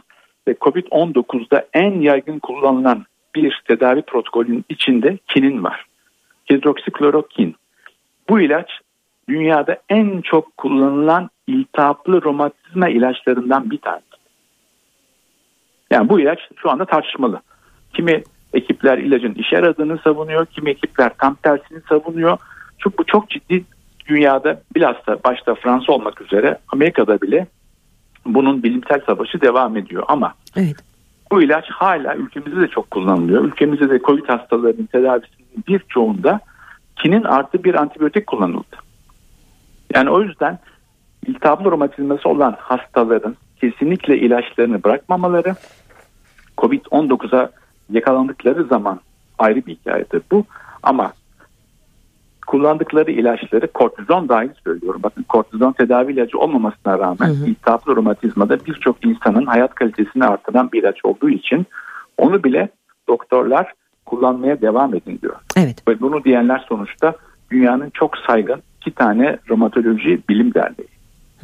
ve 0.48 0.54
COVID-19'da 0.60 1.66
en 1.72 2.00
yaygın 2.00 2.38
kullanılan 2.38 3.04
bir 3.34 3.62
tedavi 3.68 4.02
protokolünün 4.02 4.64
içinde 4.68 5.18
kinin 5.28 5.64
var. 5.64 5.84
Hidroksiklorokin. 6.50 7.54
Bu 8.28 8.40
ilaç 8.40 8.70
dünyada 9.28 9.78
en 9.88 10.20
çok 10.20 10.56
kullanılan 10.56 11.30
iltihaplı 11.46 12.22
romatizma 12.22 12.88
ilaçlarından 12.88 13.70
bir 13.70 13.78
tanesi. 13.78 14.13
Yani 15.94 16.08
bu 16.08 16.20
ilaç 16.20 16.38
şu 16.56 16.70
anda 16.70 16.84
tartışmalı. 16.84 17.40
Kimi 17.94 18.22
ekipler 18.54 18.98
ilacın 18.98 19.34
işe 19.34 19.56
yaradığını 19.56 19.98
savunuyor, 19.98 20.46
kimi 20.46 20.70
ekipler 20.70 21.10
tam 21.18 21.34
tersini 21.34 21.80
savunuyor. 21.88 22.38
Çünkü 22.78 22.98
bu 22.98 23.04
çok 23.04 23.30
ciddi 23.30 23.64
dünyada 24.08 24.60
bilhassa 24.74 25.18
başta 25.24 25.54
Fransa 25.54 25.92
olmak 25.92 26.20
üzere 26.20 26.58
Amerika'da 26.72 27.20
bile 27.20 27.46
bunun 28.26 28.62
bilimsel 28.62 29.00
savaşı 29.06 29.40
devam 29.40 29.76
ediyor. 29.76 30.02
Ama 30.08 30.34
evet. 30.56 30.76
bu 31.32 31.42
ilaç 31.42 31.70
hala 31.70 32.14
ülkemizde 32.14 32.60
de 32.60 32.68
çok 32.68 32.90
kullanılıyor. 32.90 33.44
Ülkemizde 33.44 33.90
de 33.90 33.98
COVID 33.98 34.28
hastalarının 34.28 34.86
tedavisinin 34.86 35.64
birçoğunda 35.68 36.40
kinin 36.96 37.22
artı 37.24 37.64
bir 37.64 37.74
antibiyotik 37.74 38.26
kullanıldı. 38.26 38.76
Yani 39.94 40.10
o 40.10 40.22
yüzden 40.22 40.58
iltihaplı 41.26 41.70
romatizması 41.70 42.28
olan 42.28 42.56
hastaların 42.58 43.36
kesinlikle 43.60 44.18
ilaçlarını 44.18 44.84
bırakmamaları, 44.84 45.54
COVID-19'a 46.58 47.50
yakalandıkları 47.90 48.64
zaman 48.64 49.00
ayrı 49.38 49.66
bir 49.66 49.74
hikayedir 49.74 50.22
bu. 50.32 50.44
Ama 50.82 51.12
kullandıkları 52.46 53.10
ilaçları 53.10 53.72
kortizon 53.72 54.28
dahil 54.28 54.50
söylüyorum. 54.64 55.00
Bakın 55.02 55.22
kortizon 55.22 55.72
tedavi 55.72 56.12
ilacı 56.12 56.38
olmamasına 56.38 56.98
rağmen 56.98 57.28
hı 57.28 57.32
hı. 57.32 57.46
iltihaplı 57.46 57.96
romatizmada 57.96 58.66
birçok 58.66 59.06
insanın 59.06 59.46
hayat 59.46 59.74
kalitesini 59.74 60.24
artıran 60.24 60.72
bir 60.72 60.82
ilaç 60.82 61.04
olduğu 61.04 61.30
için 61.30 61.66
onu 62.18 62.44
bile 62.44 62.68
doktorlar 63.08 63.72
kullanmaya 64.06 64.60
devam 64.60 64.94
edin 64.94 65.18
diyor. 65.22 65.36
Evet. 65.56 65.88
Ve 65.88 66.00
bunu 66.00 66.24
diyenler 66.24 66.64
sonuçta 66.68 67.14
dünyanın 67.50 67.90
çok 67.90 68.16
saygın 68.16 68.62
iki 68.80 68.90
tane 68.90 69.38
romatoloji 69.50 70.20
bilim 70.28 70.54
derneği. 70.54 70.93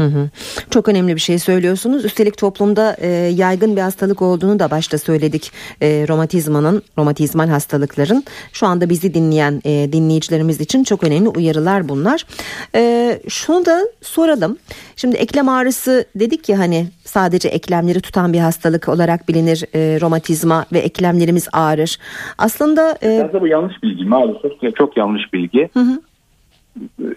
Hı 0.00 0.06
hı. 0.06 0.30
Çok 0.70 0.88
önemli 0.88 1.14
bir 1.14 1.20
şey 1.20 1.38
söylüyorsunuz. 1.38 2.04
Üstelik 2.04 2.38
toplumda 2.38 2.96
e, 3.00 3.08
yaygın 3.10 3.76
bir 3.76 3.80
hastalık 3.80 4.22
olduğunu 4.22 4.58
da 4.58 4.70
başta 4.70 4.98
söyledik. 4.98 5.52
E, 5.82 6.06
romatizmanın, 6.08 6.82
romatizmal 6.98 7.48
hastalıkların. 7.48 8.24
Şu 8.52 8.66
anda 8.66 8.90
bizi 8.90 9.14
dinleyen 9.14 9.60
e, 9.64 9.92
dinleyicilerimiz 9.92 10.60
için 10.60 10.84
çok 10.84 11.04
önemli 11.04 11.28
uyarılar 11.28 11.88
bunlar. 11.88 12.26
E, 12.74 13.20
şunu 13.28 13.66
da 13.66 13.80
soralım. 14.02 14.56
Şimdi 14.96 15.16
eklem 15.16 15.48
ağrısı 15.48 16.04
dedik 16.14 16.48
ya 16.48 16.58
hani 16.58 16.86
sadece 17.04 17.48
eklemleri 17.48 18.00
tutan 18.00 18.32
bir 18.32 18.38
hastalık 18.38 18.88
olarak 18.88 19.28
bilinir 19.28 19.64
e, 19.74 20.00
romatizma 20.00 20.66
ve 20.72 20.78
eklemlerimiz 20.78 21.48
ağrır. 21.52 21.98
Aslında... 22.38 22.98
E, 23.02 23.30
bu 23.40 23.46
yanlış 23.46 23.82
bilgi 23.82 24.04
maalesef 24.04 24.76
çok 24.76 24.96
yanlış 24.96 25.32
bilgi. 25.32 25.70
Hı 25.72 25.80
hı 25.80 26.00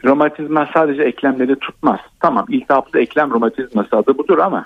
romatizma 0.05 0.69
sadece 0.73 1.03
eklemleri 1.03 1.55
tutmaz. 1.55 1.99
Tamam 2.19 2.45
iltihaplı 2.49 2.99
eklem 2.99 3.31
romatizması 3.31 3.97
adı 3.97 4.17
budur 4.17 4.37
ama 4.37 4.65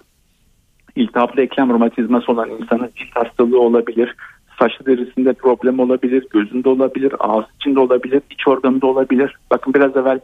iltihaplı 0.96 1.42
eklem 1.42 1.70
romatizması 1.70 2.32
olan 2.32 2.50
insanın 2.50 2.90
cilt 2.96 3.16
hastalığı 3.16 3.60
olabilir, 3.60 4.16
saçlı 4.60 4.86
derisinde 4.86 5.34
problem 5.34 5.80
olabilir, 5.80 6.28
gözünde 6.30 6.70
olabilir, 6.70 7.14
ağız 7.20 7.46
içinde 7.60 7.80
olabilir, 7.80 8.22
iç 8.30 8.48
organında 8.48 8.88
olabilir. 8.88 9.36
Bakın 9.52 9.74
biraz 9.74 9.98
evvel 9.98 10.20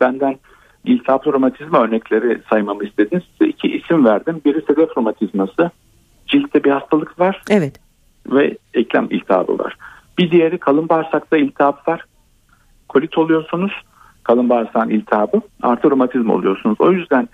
benden 0.00 0.36
iltihaplı 0.84 1.32
romatizma 1.32 1.78
örnekleri 1.78 2.40
saymamı 2.50 2.84
istediniz. 2.84 3.22
Size 3.32 3.50
iki 3.50 3.68
isim 3.68 4.04
verdim. 4.04 4.40
Biri 4.44 4.62
sedef 4.66 4.96
romatizması. 4.96 5.70
Ciltte 6.26 6.64
bir 6.64 6.70
hastalık 6.70 7.20
var. 7.20 7.42
Evet. 7.50 7.80
Ve 8.26 8.56
eklem 8.74 9.06
iltihabı 9.10 9.58
var. 9.58 9.76
Bir 10.18 10.30
diğeri 10.30 10.58
kalın 10.58 10.88
bağırsakta 10.88 11.36
iltihap 11.36 11.88
var. 11.88 12.04
Kolit 12.88 13.18
oluyorsunuz 13.18 13.72
kalın 14.24 14.48
bağırsağın 14.48 14.90
iltihabı 14.90 15.40
artı 15.62 15.90
romatizma 15.90 16.34
oluyorsunuz. 16.34 16.80
O 16.80 16.92
yüzden 16.92 17.28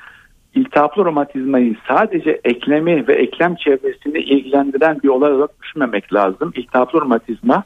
iltihaplı 0.55 1.05
romatizmayı 1.05 1.77
sadece 1.89 2.41
eklemi 2.45 3.09
ve 3.09 3.15
eklem 3.15 3.55
çevresini 3.55 4.19
ilgilendiren 4.19 5.01
bir 5.03 5.09
olay 5.09 5.33
olarak 5.33 5.63
düşünmemek 5.63 6.15
lazım. 6.15 6.53
İltihaplı 6.57 7.01
romatizma 7.01 7.65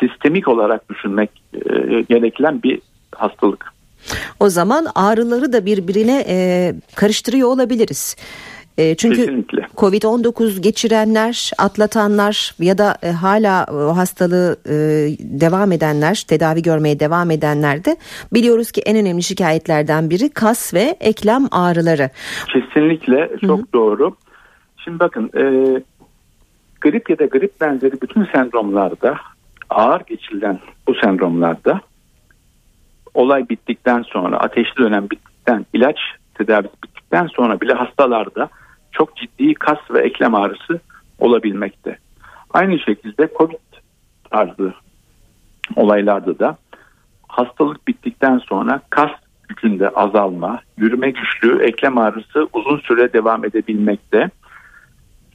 sistemik 0.00 0.48
olarak 0.48 0.90
düşünmek 0.90 1.30
e, 1.54 2.00
gereken 2.00 2.62
bir 2.62 2.80
hastalık. 3.14 3.72
O 4.40 4.48
zaman 4.48 4.86
ağrıları 4.94 5.52
da 5.52 5.66
birbirine 5.66 6.24
e, 6.28 6.74
karıştırıyor 6.94 7.48
olabiliriz. 7.48 8.16
E, 8.78 8.94
çünkü 8.94 9.16
Kesinlikle. 9.16 9.60
Covid-19 9.76 10.60
geçirenler, 10.60 11.50
atlatanlar 11.58 12.54
ya 12.58 12.78
da 12.78 12.96
e, 13.02 13.10
hala 13.10 13.66
o 13.72 13.96
hastalığı 13.96 14.56
e, 14.66 14.74
devam 15.20 15.72
edenler, 15.72 16.24
tedavi 16.28 16.62
görmeye 16.62 17.00
devam 17.00 17.30
edenler 17.30 17.84
de 17.84 17.96
biliyoruz 18.32 18.72
ki 18.72 18.80
en 18.80 18.96
önemli 18.96 19.22
şikayetlerden 19.22 20.10
biri 20.10 20.28
kas 20.28 20.74
ve 20.74 20.96
eklem 21.00 21.48
ağrıları. 21.50 22.10
Kesinlikle 22.52 23.30
çok 23.40 23.58
Hı-hı. 23.58 23.72
doğru. 23.74 24.16
Şimdi 24.76 24.98
bakın 24.98 25.30
e, 25.36 25.42
grip 26.80 27.10
ya 27.10 27.18
da 27.18 27.24
grip 27.24 27.60
benzeri 27.60 28.00
bütün 28.02 28.24
sendromlarda 28.24 29.16
ağır 29.70 30.00
geçirilen 30.00 30.60
bu 30.86 30.94
sendromlarda 30.94 31.80
olay 33.14 33.48
bittikten 33.48 34.02
sonra 34.02 34.36
ateşli 34.36 34.76
dönem 34.76 35.10
bittikten 35.10 35.66
ilaç 35.72 35.96
tedavisi 36.34 36.74
bittikten 36.84 37.26
sonra 37.26 37.60
bile 37.60 37.72
hastalarda 37.72 38.48
çok 38.92 39.16
ciddi 39.16 39.54
kas 39.54 39.78
ve 39.90 40.00
eklem 40.00 40.34
ağrısı 40.34 40.80
olabilmekte. 41.18 41.98
Aynı 42.50 42.78
şekilde 42.78 43.28
COVID 43.38 43.56
tarzı 44.30 44.74
olaylarda 45.76 46.38
da 46.38 46.56
hastalık 47.28 47.88
bittikten 47.88 48.38
sonra 48.38 48.80
kas 48.90 49.10
gücünde 49.48 49.88
azalma, 49.88 50.60
yürüme 50.76 51.10
güçlüğü, 51.10 51.62
eklem 51.62 51.98
ağrısı 51.98 52.48
uzun 52.52 52.78
süre 52.78 53.12
devam 53.12 53.44
edebilmekte. 53.44 54.30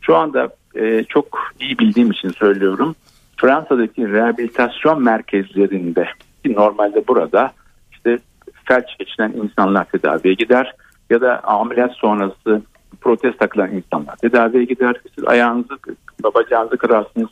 Şu 0.01 0.15
anda 0.15 0.49
e, 0.75 1.03
çok 1.03 1.53
iyi 1.59 1.79
bildiğim 1.79 2.11
için 2.11 2.29
söylüyorum. 2.29 2.95
Fransa'daki 3.37 4.11
rehabilitasyon 4.11 5.03
merkezlerinde 5.03 6.07
normalde 6.45 7.07
burada 7.07 7.51
işte 7.91 8.19
felç 8.65 8.97
geçiren 8.99 9.33
insanlar 9.43 9.85
tedaviye 9.85 10.33
gider 10.33 10.75
ya 11.09 11.21
da 11.21 11.39
ameliyat 11.43 11.93
sonrası 11.93 12.61
protez 13.07 13.37
takılan 13.37 13.71
insanlar 13.71 14.15
tedaviye 14.15 14.63
gider. 14.63 14.95
Siz 15.15 15.27
ayağınızı, 15.27 15.77
bacağınızı 16.23 16.77
kırarsınız, 16.77 17.29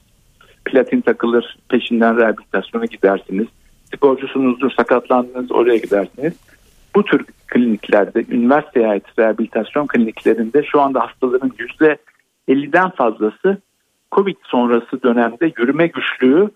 platin 0.66 1.02
takılır, 1.02 1.58
peşinden 1.70 2.18
rehabilitasyona 2.18 2.86
gidersiniz. 2.86 3.48
Sporcusunuzdur, 3.96 4.72
sakatlandınız, 4.72 5.52
oraya 5.52 5.78
gidersiniz. 5.78 6.34
Bu 6.96 7.06
tür 7.06 7.26
kliniklerde, 7.48 8.26
üniversiteye 8.30 8.88
ait 8.88 9.04
rehabilitasyon 9.20 9.88
kliniklerinde 9.88 10.64
şu 10.64 10.82
anda 10.82 11.00
hastaların 11.00 11.52
yüzde 11.58 11.98
50'den 12.50 12.90
fazlası 12.90 13.58
Covid 14.12 14.38
sonrası 14.44 15.04
dönemde 15.04 15.52
yürüme 15.58 15.88
güçlüğü 15.88 16.50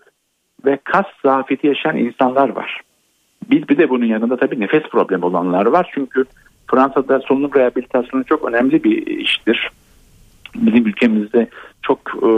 ve 0.64 0.78
kas 0.84 1.06
zafiyeti 1.24 1.66
yaşayan 1.66 1.96
insanlar 1.96 2.48
var. 2.48 2.80
Bir, 3.50 3.68
bir 3.68 3.78
de 3.78 3.90
bunun 3.90 4.06
yanında 4.06 4.36
tabii 4.36 4.60
nefes 4.60 4.82
problemi 4.82 5.24
olanlar 5.24 5.66
var. 5.66 5.90
Çünkü 5.94 6.24
Fransa'da 6.70 7.20
solunum 7.20 7.54
rehabilitasyonu 7.54 8.24
çok 8.24 8.48
önemli 8.48 8.84
bir 8.84 9.06
iştir. 9.06 9.70
Bizim 10.54 10.86
ülkemizde 10.86 11.48
çok 11.82 11.98
e, 11.98 12.30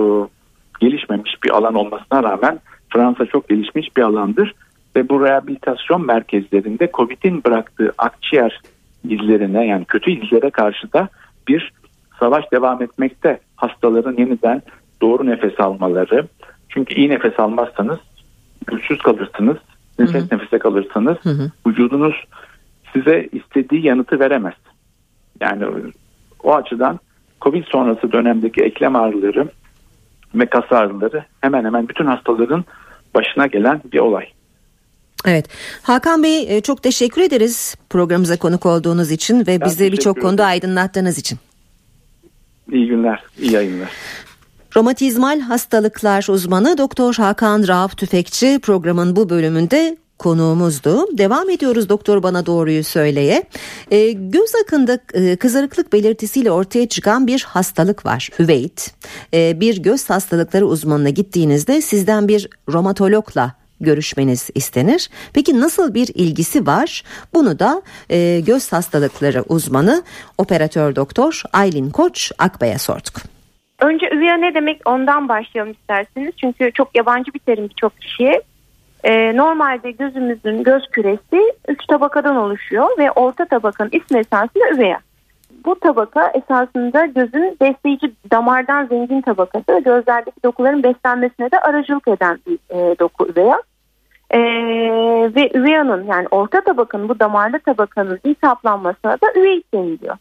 gelişmemiş 0.81 1.43
bir 1.45 1.51
alan 1.51 1.75
olmasına 1.75 2.23
rağmen 2.23 2.61
Fransa 2.89 3.27
çok 3.27 3.49
gelişmiş 3.49 3.97
bir 3.97 4.03
alandır. 4.03 4.55
Ve 4.97 5.09
bu 5.09 5.25
rehabilitasyon 5.25 6.07
merkezlerinde 6.07 6.91
COVID'in 6.95 7.45
bıraktığı 7.45 7.93
akciğer 7.99 8.61
izlerine 9.09 9.67
yani 9.67 9.85
kötü 9.85 10.11
izlere 10.11 10.51
karşı 10.51 10.93
da 10.93 11.09
bir 11.49 11.73
savaş 12.21 12.53
devam 12.53 12.83
etmekte. 12.83 13.41
Hastaların 13.57 14.17
yeniden 14.17 14.63
doğru 15.03 15.27
nefes 15.27 15.61
almaları. 15.61 16.27
Çünkü 16.69 16.95
iyi 16.95 17.09
nefes 17.09 17.39
almazsanız 17.39 17.99
güçsüz 18.67 18.99
kalırsınız. 18.99 19.57
Nefes 19.99 20.23
hı 20.23 20.27
hı. 20.27 20.35
nefese 20.35 20.59
kalırsanız 20.59 21.17
hı 21.23 21.31
hı. 21.31 21.51
vücudunuz 21.67 22.15
size 22.93 23.29
istediği 23.33 23.87
yanıtı 23.87 24.21
veremez. 24.21 24.55
Yani 25.41 25.65
o 26.43 26.55
açıdan 26.55 27.01
Covid 27.41 27.65
sonrası 27.65 28.13
dönemdeki 28.13 28.63
eklem 28.63 28.97
ağrıları 28.97 29.49
ve 30.35 30.47
kas 30.47 30.73
ağrıları 30.73 31.25
hemen 31.41 31.65
hemen 31.65 31.89
bütün 31.89 32.07
hastaların 32.07 32.65
başına 33.15 33.47
gelen 33.47 33.81
bir 33.93 33.99
olay. 33.99 34.25
Evet. 35.27 35.49
Hakan 35.83 36.23
Bey 36.23 36.57
e, 36.57 36.61
çok 36.61 36.83
teşekkür 36.83 37.23
ederiz 37.23 37.77
programımıza 37.91 38.37
konuk 38.37 38.67
olduğunuz 38.67 39.11
için 39.11 39.41
ve 39.41 39.61
ben 39.61 39.61
bizi 39.61 39.93
birçok 39.93 40.21
konuda 40.21 40.47
aydınlattığınız 40.47 41.19
için. 41.19 41.39
İyi 42.73 42.87
günler, 42.87 43.23
iyi 43.39 43.53
yayınlar. 43.53 43.91
Romatizmal 44.77 45.41
hastalıklar 45.41 46.27
uzmanı 46.29 46.79
Doktor 46.79 47.15
Hakan 47.15 47.69
Rauf 47.69 47.97
Tüfekçi 47.97 48.59
programın 48.63 49.17
bu 49.17 49.31
bölümünde 49.31 49.97
konuğumuzdu. 50.19 51.19
Devam 51.19 51.51
ediyoruz 51.51 51.89
doktor 51.89 52.23
bana 52.23 52.47
doğruyu 52.47 52.85
söyleye. 52.85 53.43
E, 53.91 54.13
göz 54.13 54.55
akında 54.65 54.99
e, 55.15 55.37
kızarıklık 55.37 55.93
belirtisiyle 55.93 56.51
ortaya 56.51 56.89
çıkan 56.89 57.27
bir 57.27 57.45
hastalık 57.49 58.07
var. 58.07 58.29
Hüveyt. 58.39 58.95
E, 59.35 59.61
bir 59.61 59.83
göz 59.83 60.11
hastalıkları 60.11 60.67
uzmanına 60.67 61.11
gittiğinizde 61.11 61.81
sizden 61.81 62.29
bir 62.29 62.49
romatologla 62.73 63.55
görüşmeniz 63.81 64.51
istenir. 64.55 65.11
Peki 65.35 65.61
nasıl 65.61 65.95
bir 65.95 66.09
ilgisi 66.15 66.67
var? 66.67 67.03
Bunu 67.35 67.59
da 67.59 67.83
e, 68.11 68.41
göz 68.41 68.73
hastalıkları 68.73 69.43
uzmanı 69.49 70.03
operatör 70.39 70.97
doktor 70.97 71.43
Aylin 71.53 71.91
Koç 71.91 72.33
Akbay'a 72.39 72.79
sorduk. 72.79 73.15
Önce 73.81 74.07
üvea 74.07 74.37
ne 74.37 74.55
demek 74.55 74.81
ondan 74.85 75.29
başlayalım 75.29 75.73
isterseniz. 75.73 76.33
Çünkü 76.41 76.71
çok 76.75 76.97
yabancı 76.97 77.35
bir 77.35 77.39
terim 77.39 77.69
birçok 77.69 78.01
kişiye. 78.01 78.43
Ee, 79.05 79.37
normalde 79.37 79.91
gözümüzün 79.91 80.63
göz 80.63 80.91
küresi 80.91 81.53
üç 81.69 81.87
tabakadan 81.87 82.37
oluşuyor 82.37 82.99
ve 82.99 83.11
orta 83.11 83.45
tabakanın 83.45 83.91
ismi 83.93 84.19
esasında 84.19 84.71
üvea. 84.75 84.99
Bu 85.65 85.81
tabaka 85.81 86.29
esasında 86.29 87.07
gözün 87.07 87.57
besleyici 87.61 88.13
damardan 88.31 88.87
zengin 88.87 89.21
tabakası 89.21 89.65
ve 89.69 89.81
gözlerdeki 89.81 90.43
dokuların 90.45 90.83
beslenmesine 90.83 91.51
de 91.51 91.61
aracılık 91.61 92.09
eden 92.09 92.39
bir 92.47 92.59
e, 92.71 92.99
doku 92.99 93.29
üvea. 93.29 93.63
Ee, 94.31 94.39
ve 95.37 95.51
üveyanın 95.55 96.05
yani 96.05 96.27
orta 96.31 96.61
tabakanın 96.61 97.09
bu 97.09 97.21
damarlı 97.21 97.59
tabakanın 97.59 98.21
iltihaplanmasına 98.25 99.13
da 99.13 99.33
üveit 99.37 99.75
deniliyor. 99.75 100.17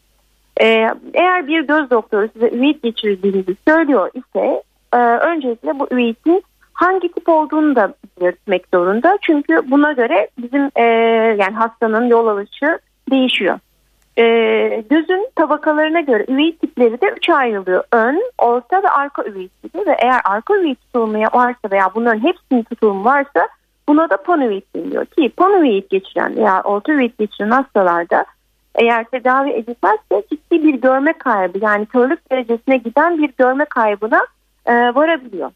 Ee, 0.60 0.90
eğer 1.14 1.46
bir 1.46 1.60
göz 1.60 1.90
doktoru 1.90 2.28
size 2.32 2.48
üveit 2.48 2.82
geçirdiğinizi 2.82 3.56
söylüyor 3.68 4.10
ise 4.14 4.62
e, 4.94 4.98
öncelikle 4.98 5.78
bu 5.78 5.88
üveitin 5.90 6.42
hangi 6.72 7.12
tip 7.12 7.28
olduğunu 7.28 7.76
da 7.76 7.94
belirtmek 8.20 8.64
zorunda. 8.74 9.18
Çünkü 9.22 9.70
buna 9.70 9.92
göre 9.92 10.28
bizim 10.38 10.70
e, 10.76 10.82
yani 11.38 11.54
hastanın 11.54 12.06
yol 12.06 12.26
alışı 12.26 12.78
değişiyor. 13.10 13.58
E, 14.18 14.24
gözün 14.90 15.28
tabakalarına 15.36 16.00
göre 16.00 16.26
üveit 16.28 16.60
tipleri 16.60 17.00
de 17.00 17.06
üçe 17.16 17.34
ayrılıyor. 17.34 17.84
Ön, 17.92 18.22
orta 18.38 18.82
ve 18.82 18.88
arka 18.88 19.24
üveit 19.24 19.62
tipi 19.62 19.78
ve 19.78 19.96
eğer 20.02 20.20
arka 20.24 20.56
üveit 20.56 20.80
tutulmu 20.80 21.18
varsa 21.32 21.70
veya 21.70 21.90
bunların 21.94 22.24
hepsinin 22.24 22.62
tutulmu 22.62 23.04
varsa 23.04 23.48
buna 23.88 24.10
da 24.10 24.16
panüveit 24.16 24.74
deniliyor. 24.76 25.04
Ki 25.06 25.28
panüveit 25.36 25.90
geçiren 25.90 26.36
veya 26.36 26.62
orta 26.62 26.92
üveit 26.92 27.18
geçiren 27.18 27.50
hastalarda 27.50 28.24
eğer 28.74 29.04
tedavi 29.04 29.50
edilmezse 29.50 30.22
ciddi 30.30 30.64
bir 30.64 30.74
görme 30.74 31.12
kaybı 31.12 31.58
yani 31.62 31.86
körlük 31.86 32.30
derecesine 32.32 32.76
giden 32.76 33.18
bir 33.18 33.32
görme 33.38 33.64
kaybına 33.64 34.26
e, 34.66 34.72
varabiliyor. 34.72 35.50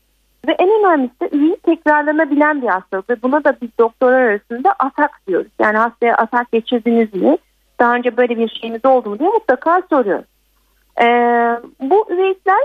Ve 0.46 0.56
en 0.58 0.68
önemlisi 0.68 1.20
de 1.20 1.28
üyeyi 1.32 1.56
tekrarlanabilen 1.56 2.62
bir 2.62 2.66
hastalık 2.66 3.10
ve 3.10 3.22
buna 3.22 3.44
da 3.44 3.56
biz 3.62 3.70
doktorlar 3.78 4.20
arasında 4.20 4.74
atak 4.78 5.20
diyoruz. 5.26 5.52
Yani 5.60 5.78
hastaya 5.78 6.16
atak 6.16 6.52
geçirdiniz 6.52 7.14
mi? 7.14 7.38
Daha 7.80 7.94
önce 7.94 8.16
böyle 8.16 8.38
bir 8.38 8.48
şeyiniz 8.48 8.84
oldu 8.84 9.10
mu 9.10 9.18
diye 9.18 9.28
mutlaka 9.28 9.82
soruyoruz. 9.90 10.24
Ee, 11.00 11.60
bu 11.80 12.06
üveyikler 12.10 12.60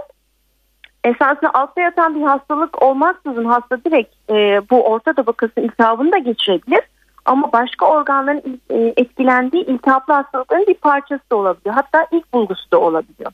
esasında 1.04 1.54
altta 1.54 1.82
yatan 1.82 2.16
bir 2.16 2.22
hastalık 2.22 2.84
olmaksızın 2.84 3.46
hasta 3.46 3.84
direkt 3.84 4.16
e, 4.30 4.62
bu 4.70 4.84
orta 4.84 5.14
tabakası 5.14 5.60
iltihabını 5.60 6.12
da 6.12 6.18
geçirebilir. 6.18 6.82
Ama 7.26 7.52
başka 7.52 7.86
organların 7.86 8.62
e, 8.70 8.94
etkilendiği 8.98 9.66
iltihaplı 9.66 10.14
hastalıkların 10.14 10.68
bir 10.68 10.74
parçası 10.74 11.30
da 11.32 11.36
olabiliyor. 11.36 11.76
Hatta 11.76 12.08
ilk 12.12 12.34
bulgusu 12.34 12.72
da 12.72 12.80
olabiliyor. 12.80 13.32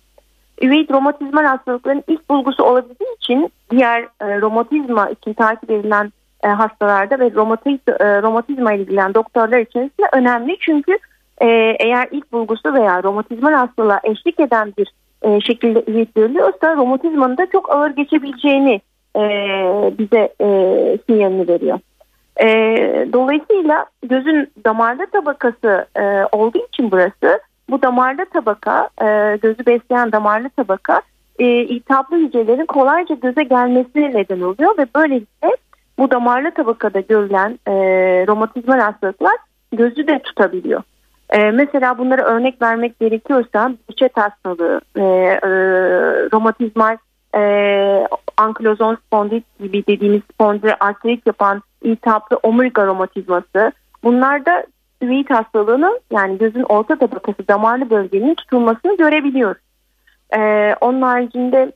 Üveit 0.62 0.92
romatizmal 0.92 1.46
hastalıkların 1.46 2.04
ilk 2.08 2.30
bulgusu 2.30 2.64
olabildiği 2.64 3.16
için 3.16 3.52
diğer 3.72 4.02
e, 4.02 4.42
romatizma 4.42 5.10
için 5.10 5.34
takip 5.34 5.72
edilen 5.72 6.12
e, 6.44 6.48
hastalarda 6.48 7.20
ve 7.20 7.32
romatiz, 7.36 7.80
e, 8.00 8.22
romatizma 8.22 8.74
ile 8.74 8.82
ilgilenen 8.82 9.14
doktorlar 9.14 9.60
için 9.60 9.82
de 9.82 10.04
önemli. 10.14 10.58
Çünkü 10.60 10.98
e, 11.42 11.48
eğer 11.80 12.08
ilk 12.12 12.32
bulgusu 12.32 12.74
veya 12.74 13.04
romatizmal 13.04 13.54
hastalığa 13.54 14.00
eşlik 14.04 14.40
eden 14.40 14.74
bir 14.78 14.92
e, 15.22 15.42
şekilde 15.42 15.84
üveit 15.88 16.16
görülüyorsa 16.16 16.76
romatizmanın 16.76 17.38
da 17.38 17.46
çok 17.52 17.72
ağır 17.72 17.90
geçebileceğini 17.90 18.82
e, 19.16 19.22
bize 19.98 20.34
e, 20.42 20.48
sinyalini 21.10 21.48
veriyor. 21.48 21.80
E, 22.42 22.48
dolayısıyla 23.14 23.86
gözün 24.04 24.52
damarlı 24.66 25.08
tabakası 25.08 25.86
e, 26.00 26.26
olduğu 26.32 26.68
için 26.74 26.92
burası 26.92 27.40
bu 27.70 27.82
damarlı 27.82 28.26
tabaka, 28.26 28.90
e, 29.02 29.38
gözü 29.42 29.66
besleyen 29.66 30.12
damarlı 30.12 30.50
tabaka 30.50 31.02
e, 31.40 31.46
iltihaplı 31.46 32.18
hücrelerin 32.18 32.66
kolayca 32.66 33.16
göze 33.16 33.44
gelmesine 33.44 34.14
neden 34.14 34.42
oluyor 34.42 34.78
ve 34.78 34.86
böylelikle 34.96 35.58
bu 36.00 36.12
damarlı 36.12 36.52
tabakada 36.52 37.00
görülen 37.00 37.60
e, 37.68 37.74
romatizmal 38.28 38.80
hastalıklar 38.80 39.38
gözü 39.72 40.08
de 40.08 40.20
tutabiliyor. 40.20 40.84
E, 41.30 41.52
mesela 41.52 41.98
bunlara 41.98 42.22
örnek 42.22 42.62
vermek 42.62 43.00
gerekiyorsa 43.00 43.72
Duchet 43.90 44.18
hastalığı, 44.18 44.82
e, 44.96 45.02
e, 45.02 45.50
romatizmal 46.34 46.98
e, 47.36 48.08
ankilozon 48.38 48.96
spondilit 48.96 49.60
gibi 49.60 49.88
dediğimiz 49.88 50.22
spondil 50.34 50.72
arterit 50.80 51.28
yapan 51.28 51.62
iltihaplı 51.82 52.38
omurga 52.44 52.86
romatizması 52.86 53.72
bunlarda 54.04 54.64
üveit 55.02 55.30
hastalığının 55.30 56.00
yani 56.12 56.38
gözün 56.38 56.64
orta 56.64 56.96
tabakası 56.96 57.48
damarlı 57.48 57.90
bölgenin 57.90 58.36
tutulmasını 58.36 58.98
görebiliyoruz. 58.98 59.62
E, 60.38 60.76
onun 60.82 61.02
haricinde 61.02 61.72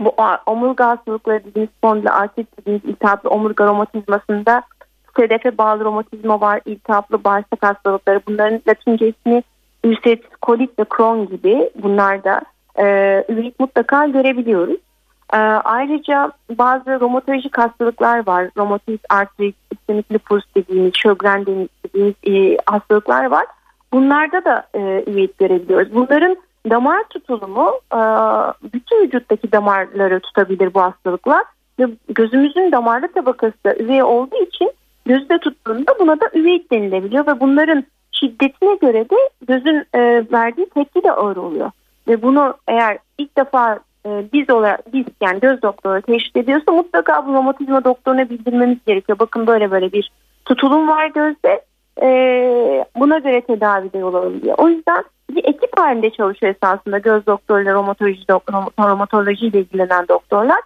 bu 0.00 0.14
omurga 0.46 0.88
hastalıkları 0.88 1.44
dediğimiz 1.44 1.70
spondil 1.70 2.14
artrit 2.14 2.58
dediğimiz 2.58 2.84
iltihaplı 2.84 3.30
omurga 3.30 3.66
romatizmasında 3.66 4.62
sedefe 5.16 5.58
bağlı 5.58 5.84
romatizma 5.84 6.40
var, 6.40 6.60
iltihaplı 6.64 7.24
bağırsak 7.24 7.62
hastalıkları. 7.62 8.20
Bunların 8.28 8.60
latince 8.68 9.08
ismi 9.08 9.42
ülserit, 9.84 10.24
kolit 10.42 10.78
ve 10.78 10.84
Crohn 10.96 11.26
gibi 11.26 11.70
bunlar 11.82 12.24
da 12.24 12.40
e, 12.78 12.84
üveit 13.28 13.60
mutlaka 13.60 14.06
görebiliyoruz. 14.06 14.80
E, 15.34 15.38
ayrıca 15.64 16.32
bazı 16.50 17.00
romatolojik 17.00 17.58
hastalıklar 17.58 18.26
var. 18.26 18.50
Romatoid 18.56 19.00
artrit, 19.08 19.56
istemik 19.70 20.12
lupus 20.12 20.44
dediğimiz, 20.56 20.92
Sjögren 20.94 21.46
dediğimiz 21.46 22.14
e, 22.26 22.56
hastalıklar 22.66 23.24
var. 23.24 23.46
Bunlarda 23.92 24.44
da 24.44 24.66
e, 24.74 25.04
üveit 25.06 25.38
görebiliyoruz. 25.38 25.94
Bunların 25.94 26.36
damar 26.70 27.04
tutulumu 27.10 27.72
e, 27.92 28.00
bütün 28.72 29.02
vücuttaki 29.02 29.52
damarları 29.52 30.20
tutabilir 30.20 30.74
bu 30.74 30.82
hastalıklar. 30.82 31.44
Ve 31.78 31.86
gözümüzün 32.08 32.72
damarlı 32.72 33.08
tabakası 33.12 33.76
üvey 33.78 34.02
olduğu 34.02 34.42
için 34.42 34.72
gözde 35.06 35.38
tuttuğunda 35.38 35.94
buna 36.00 36.20
da 36.20 36.30
üveit 36.34 36.70
denilebiliyor 36.72 37.26
ve 37.26 37.40
bunların 37.40 37.84
şiddetine 38.12 38.74
göre 38.74 39.10
de 39.10 39.16
gözün 39.46 39.84
e, 39.94 40.24
verdiği 40.32 40.68
tepki 40.68 41.02
de 41.02 41.12
ağır 41.12 41.36
oluyor. 41.36 41.70
Ve 42.08 42.22
bunu 42.22 42.54
eğer 42.68 42.98
ilk 43.18 43.36
defa 43.36 43.78
e, 44.06 44.24
biz 44.32 44.50
olarak 44.50 44.92
biz 44.92 45.04
yani 45.20 45.40
göz 45.40 45.62
doktoru 45.62 46.02
teşhis 46.02 46.36
ediyorsa 46.36 46.72
mutlaka 46.72 47.26
bu 47.26 47.34
romatizma 47.34 47.84
doktoruna 47.84 48.30
bildirmemiz 48.30 48.78
gerekiyor. 48.86 49.18
Bakın 49.18 49.46
böyle 49.46 49.70
böyle 49.70 49.92
bir 49.92 50.10
tutulum 50.44 50.88
var 50.88 51.06
gözde. 51.06 51.60
E, 52.02 52.08
buna 52.96 53.18
göre 53.18 53.40
tedavide 53.40 53.98
yol 53.98 54.14
alınıyor. 54.14 54.54
O 54.58 54.68
yüzden 54.68 55.04
bir 55.30 55.44
ekip 55.44 55.78
halinde 55.78 56.10
çalışıyor 56.10 56.54
esasında 56.54 56.98
göz 56.98 57.26
doktoruyla 57.26 57.74
romatoloji, 57.74 58.22
romatoloji 58.78 59.46
ile 59.46 59.58
ilgilenen 59.58 60.08
doktorlar. 60.08 60.60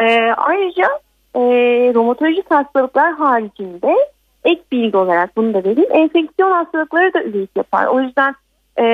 E, 0.00 0.32
ayrıca 0.32 0.88
e, 1.34 1.40
romatolojik 1.94 2.50
hastalıklar 2.50 3.14
haricinde 3.14 3.96
ek 4.44 4.62
bilgi 4.72 4.96
olarak 4.96 5.36
bunu 5.36 5.54
da 5.54 5.58
vereyim. 5.58 5.90
Enfeksiyon 5.92 6.50
hastalıkları 6.50 7.14
da 7.14 7.22
üveit 7.22 7.56
yapar. 7.56 7.86
O 7.86 8.00
yüzden 8.00 8.34
e, 8.78 8.84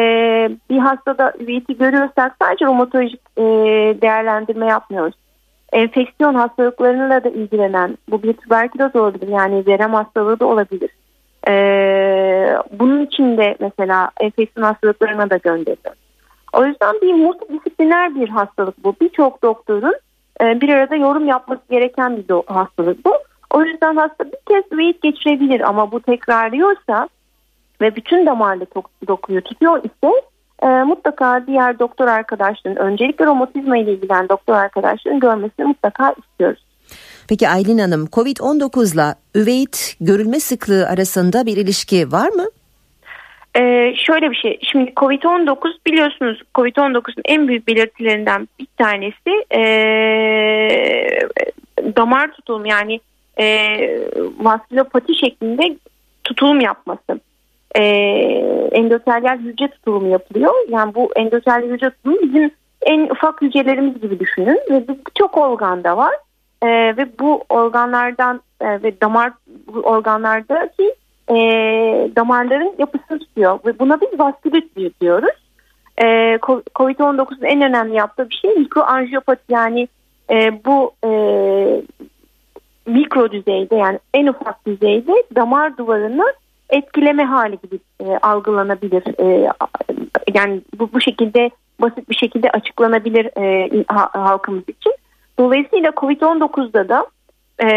bir 0.71 0.79
hastada 0.79 1.33
üveiti 1.41 1.79
görüyorsak 1.79 2.37
sadece 2.43 2.67
romatolojik 2.67 3.21
e, 3.37 3.43
değerlendirme 4.03 4.67
yapmıyoruz. 4.67 5.15
Enfeksiyon 5.73 6.35
hastalıklarıyla 6.35 7.25
da 7.25 7.29
ilgilenen 7.29 7.99
bu 8.11 8.23
bir 8.23 8.33
tüberküloz 8.33 8.97
olabilir 8.97 9.29
yani 9.29 9.67
verem 9.67 9.95
hastalığı 9.95 10.41
da 10.41 10.47
olabilir. 10.47 10.91
Ee, 11.49 12.57
bunun 12.73 13.07
için 13.07 13.37
de 13.37 13.57
mesela 13.61 14.11
enfeksiyon 14.21 14.67
hastalıklarına 14.67 15.31
da 15.31 15.37
gönderiyoruz. 15.37 16.01
O 16.53 16.65
yüzden 16.65 16.95
bir 17.03 17.15
multidisipliner 17.15 18.15
bir 18.15 18.29
hastalık 18.29 18.85
bu. 18.85 18.95
Birçok 19.01 19.43
doktorun 19.43 19.95
e, 20.41 20.61
bir 20.61 20.69
arada 20.69 20.97
yorum 20.97 21.27
yapması 21.27 21.63
gereken 21.71 22.17
bir 22.17 22.35
hastalık 22.47 23.05
bu. 23.05 23.13
O 23.51 23.63
yüzden 23.63 23.97
hasta 23.97 24.25
bir 24.25 24.39
kez 24.49 24.65
weight 24.71 25.03
geçirebilir 25.03 25.61
ama 25.61 25.93
bu 25.93 26.01
tekrarlıyorsa 26.01 27.09
ve 27.85 27.97
bütün 27.97 28.27
damarlı 28.27 28.67
dokuyu 29.09 29.41
tutuyor 29.41 29.79
ise 29.85 30.13
e, 30.63 30.67
mutlaka 30.67 31.47
diğer 31.47 31.79
doktor 31.79 32.09
arkadaşların 32.09 32.87
öncelikle 32.87 33.27
romatizma 33.27 33.79
ile 33.79 33.93
ilgilen 33.93 34.29
doktor 34.29 34.55
arkadaşların 34.55 35.21
görmesini 35.21 35.67
mutlaka 35.67 36.15
istiyoruz. 36.19 36.65
Peki 37.29 37.49
Aylin 37.49 37.79
Hanım 37.79 38.07
COVID-19 38.07 38.95
ile 38.95 39.15
üveit 39.35 39.97
görülme 40.01 40.41
sıklığı 40.41 40.87
arasında 40.89 41.47
bir 41.47 41.57
ilişki 41.57 42.13
var 42.13 42.29
mı? 42.29 42.45
Ee, 43.57 43.95
şöyle 43.97 44.31
bir 44.31 44.37
şey. 44.37 44.59
Şimdi 44.73 44.91
Covid-19 44.91 45.57
biliyorsunuz 45.87 46.43
Covid-19'un 46.55 47.23
en 47.25 47.49
büyük 47.49 47.69
belirtilerinden 47.69 48.49
bir 48.59 48.67
tanesi 48.79 49.45
ee, 49.55 51.19
damar 51.97 52.33
tutulum 52.33 52.67
yani 52.67 53.01
e, 53.39 53.77
vaskülopati 54.39 55.15
şeklinde 55.15 55.77
tutulum 56.25 56.61
yapması. 56.61 57.21
E, 57.77 57.83
endotelyal 58.73 59.39
hücre 59.39 59.69
tutulumu 59.69 60.09
yapılıyor. 60.09 60.53
Yani 60.69 60.95
bu 60.95 61.11
endotelyal 61.17 61.63
hücre 61.63 61.91
tutulumu 61.91 62.23
bizim 62.23 62.51
en 62.83 63.03
ufak 63.11 63.43
hücrelerimiz 63.43 64.01
gibi 64.01 64.21
düşünün 64.21 64.61
ve 64.71 64.85
çok 65.19 65.39
organda 65.39 65.97
var. 65.97 66.15
E, 66.63 66.69
ve 66.97 67.19
bu 67.19 67.45
organlardan 67.49 68.41
e, 68.61 68.83
ve 68.83 69.01
damar 69.01 69.33
bu 69.67 69.81
organlardaki 69.81 70.95
e, 71.31 71.35
damarların 72.17 72.75
yapısını 72.79 73.19
tutuyor 73.19 73.59
ve 73.67 73.79
buna 73.79 74.01
biz 74.01 74.19
vaskülit 74.19 75.01
diyoruz. 75.01 75.35
E, 76.03 76.05
Covid-19'un 76.75 77.45
en 77.45 77.63
önemli 77.63 77.95
yaptığı 77.95 78.31
bir 78.31 78.35
şey 78.35 78.55
mikroanjiyopati 78.55 79.53
yani 79.53 79.89
e, 80.31 80.65
bu 80.65 80.93
e, 81.05 81.11
mikro 82.87 83.31
düzeyde 83.31 83.77
yani 83.77 83.99
en 84.15 84.27
ufak 84.27 84.67
düzeyde 84.67 85.13
damar 85.35 85.77
duvarını 85.77 86.35
etkileme 86.71 87.25
hali 87.25 87.59
gibi 87.63 87.79
e, 88.01 88.19
algılanabilir. 88.23 89.03
E, 89.21 89.51
yani 90.35 90.61
bu, 90.79 90.93
bu 90.93 91.01
şekilde 91.01 91.51
basit 91.81 92.11
bir 92.11 92.15
şekilde 92.15 92.51
açıklanabilir 92.51 93.31
e, 93.39 93.85
halkımız 94.13 94.63
için. 94.69 94.93
Dolayısıyla 95.39 95.91
Covid-19'da 95.91 96.89
da 96.89 97.07
e, 97.63 97.69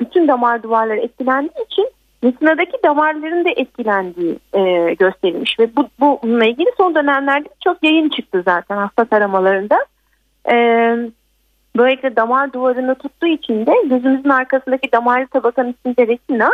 bütün 0.00 0.28
damar 0.28 0.62
duvarları 0.62 1.00
etkilendiği 1.00 1.64
için 1.64 1.88
retinadaki 2.24 2.76
damarların 2.84 3.44
da 3.44 3.48
etkilendiği 3.56 4.38
e, 4.54 4.94
gösterilmiş 4.94 5.58
ve 5.58 5.76
bu, 5.76 5.88
bununla 6.00 6.44
ilgili 6.44 6.70
son 6.76 6.94
dönemlerde 6.94 7.48
çok 7.64 7.84
yayın 7.84 8.08
çıktı 8.08 8.42
zaten 8.44 8.76
hasta 8.76 9.04
taramalarında. 9.04 9.86
E, 10.50 10.54
böylelikle 11.76 12.16
damar 12.16 12.52
duvarını 12.52 12.94
tuttuğu 12.94 13.26
için 13.26 13.66
de 13.66 13.72
gözümüzün 13.84 14.28
arkasındaki 14.28 14.92
damarlı 14.92 15.26
tabakanın 15.26 15.74
içinde 15.80 16.06
retina, 16.06 16.50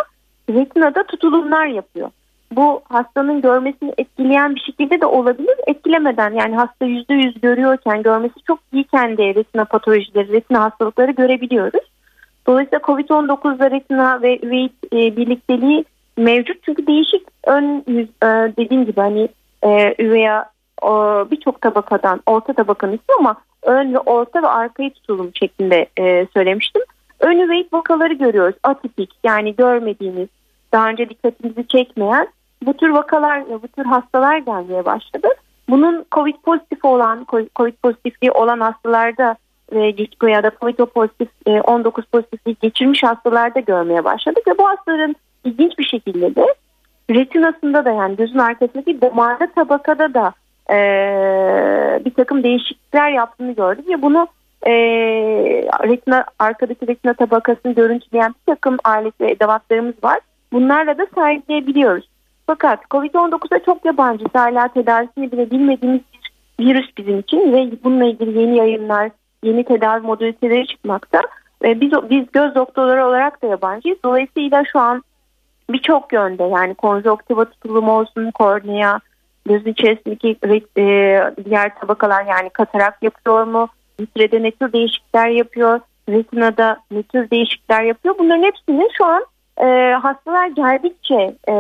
retinada 0.51 1.03
tutulumlar 1.03 1.67
yapıyor. 1.67 2.11
Bu 2.53 2.83
hastanın 2.89 3.41
görmesini 3.41 3.93
etkileyen 3.99 4.55
bir 4.55 4.61
şekilde 4.61 5.01
de 5.01 5.07
olabilir. 5.07 5.55
Etkilemeden 5.67 6.31
yani 6.31 6.57
hasta 6.57 6.85
yüzde 6.85 7.15
yüz 7.15 7.41
görüyorken 7.41 8.03
görmesi 8.03 8.35
çok 8.47 8.59
iyiken 8.73 9.17
de 9.17 9.35
retina 9.35 9.65
patolojileri, 9.65 10.33
retina 10.33 10.61
hastalıkları 10.61 11.11
görebiliyoruz. 11.11 11.85
Dolayısıyla 12.47 12.79
COVID-19'da 12.79 13.71
retina 13.71 14.23
ve 14.23 14.39
üveit 14.43 14.73
e, 14.93 15.17
birlikteliği 15.17 15.85
mevcut. 16.17 16.63
Çünkü 16.63 16.87
değişik 16.87 17.27
ön 17.47 17.85
yüz 17.87 18.09
e, 18.09 18.27
dediğim 18.57 18.85
gibi 18.85 19.01
hani 19.01 19.29
e, 19.63 19.95
üveya 20.05 20.53
birçok 21.31 21.61
tabakadan 21.61 22.21
orta 22.27 22.53
tabakanın 22.53 22.93
ismi 22.93 23.15
ama 23.19 23.37
ön 23.63 23.95
ve 23.95 23.99
orta 23.99 24.43
ve 24.43 24.47
arkayı 24.47 24.91
tutulum 24.91 25.31
şeklinde 25.35 25.87
e, 25.99 26.27
söylemiştim. 26.35 26.83
Ön 27.23 27.39
üveit 27.39 27.73
vakaları 27.73 28.15
görüyoruz. 28.15 28.57
Atipik 28.63 29.11
yani 29.25 29.57
görmediğimiz 29.57 30.29
daha 30.73 30.89
önce 30.89 31.09
dikkatimizi 31.09 31.69
çekmeyen 31.69 32.29
bu 32.67 32.75
tür 32.75 32.89
vakalar 32.89 33.49
bu 33.49 33.69
tür 33.69 33.85
hastalar 33.85 34.39
gelmeye 34.39 34.85
başladı. 34.85 35.29
Bunun 35.69 36.05
COVID 36.13 36.35
pozitif 36.43 36.85
olan 36.85 37.27
COVID 37.31 37.75
pozitifliği 37.83 38.33
olan 38.33 38.61
hastalarda 38.61 39.37
ve 39.73 39.95
ya 40.31 40.43
da 40.43 40.51
COVID 40.61 40.79
pozitif 40.79 41.29
19 41.47 42.05
pozitifliği 42.05 42.57
geçirmiş 42.61 43.03
hastalarda 43.03 43.61
görmeye 43.61 44.05
başladık 44.05 44.43
ve 44.49 44.59
bu 44.59 44.69
hastaların 44.69 45.17
ilginç 45.45 45.79
bir 45.79 45.85
şekilde 45.85 46.35
de 46.35 46.55
retinasında 47.11 47.85
da 47.85 47.91
yani 47.91 48.17
gözün 48.17 48.39
arkasındaki 48.39 49.01
damarda 49.01 49.47
tabakada 49.55 50.15
da 50.15 50.33
e, 50.71 50.79
bir 52.05 52.15
takım 52.15 52.43
değişiklikler 52.43 53.11
yaptığını 53.11 53.53
gördük 53.53 53.89
ve 53.89 54.03
bunu 54.03 54.29
e, 54.67 54.73
retina 55.89 56.25
arkadaki 56.39 56.87
retina 56.87 57.15
tabakasını 57.15 57.75
görüntüleyen 57.75 58.31
bir 58.31 58.55
takım 58.55 58.77
alet 58.85 59.21
ve 59.21 59.31
edevatlarımız 59.31 59.95
var. 60.05 60.21
Bunlarla 60.53 60.99
da 60.99 61.07
sergileyebiliyoruz. 61.15 62.09
Fakat 62.47 62.81
COVID-19'a 62.91 63.59
çok 63.65 63.85
yabancı 63.85 64.25
hala 64.33 64.69
tedavisini 64.69 65.33
bile 65.33 65.51
bilmediğimiz 65.51 66.01
bir 66.59 66.67
virüs 66.67 66.97
bizim 66.99 67.19
için 67.19 67.53
ve 67.53 67.71
bununla 67.85 68.05
ilgili 68.05 68.39
yeni 68.39 68.57
yayınlar, 68.57 69.11
yeni 69.43 69.65
tedavi 69.65 70.07
modaliteleri 70.07 70.67
çıkmakta. 70.67 71.21
Ve 71.63 71.81
biz, 71.81 71.93
biz 72.11 72.27
göz 72.33 72.55
doktorları 72.55 73.07
olarak 73.07 73.43
da 73.43 73.47
yabancıyız. 73.47 73.99
Dolayısıyla 74.05 74.65
şu 74.73 74.79
an 74.79 75.03
birçok 75.71 76.13
yönde 76.13 76.43
yani 76.43 76.75
konjonktiva 76.75 77.45
tutulumu 77.45 77.93
olsun, 77.93 78.31
kornea, 78.31 78.99
gözün 79.47 79.71
içerisindeki 79.71 80.37
e, 80.79 80.85
diğer 81.45 81.79
tabakalar 81.79 82.25
yani 82.25 82.51
katarak 82.51 83.03
yapıyor 83.03 83.45
mu? 83.45 83.69
Vitrede 84.01 84.43
ne 84.43 84.51
tür 84.51 84.73
değişiklikler 84.73 85.29
yapıyor? 85.29 85.81
Retinada 86.09 86.77
ne 86.91 87.03
tür 87.03 87.31
değişiklikler 87.31 87.83
yapıyor? 87.83 88.15
Bunların 88.19 88.43
hepsini 88.43 88.89
şu 88.99 89.05
an 89.05 89.25
e, 89.63 89.93
hastalar 89.93 90.47
geldikçe 90.47 91.35
e, 91.49 91.55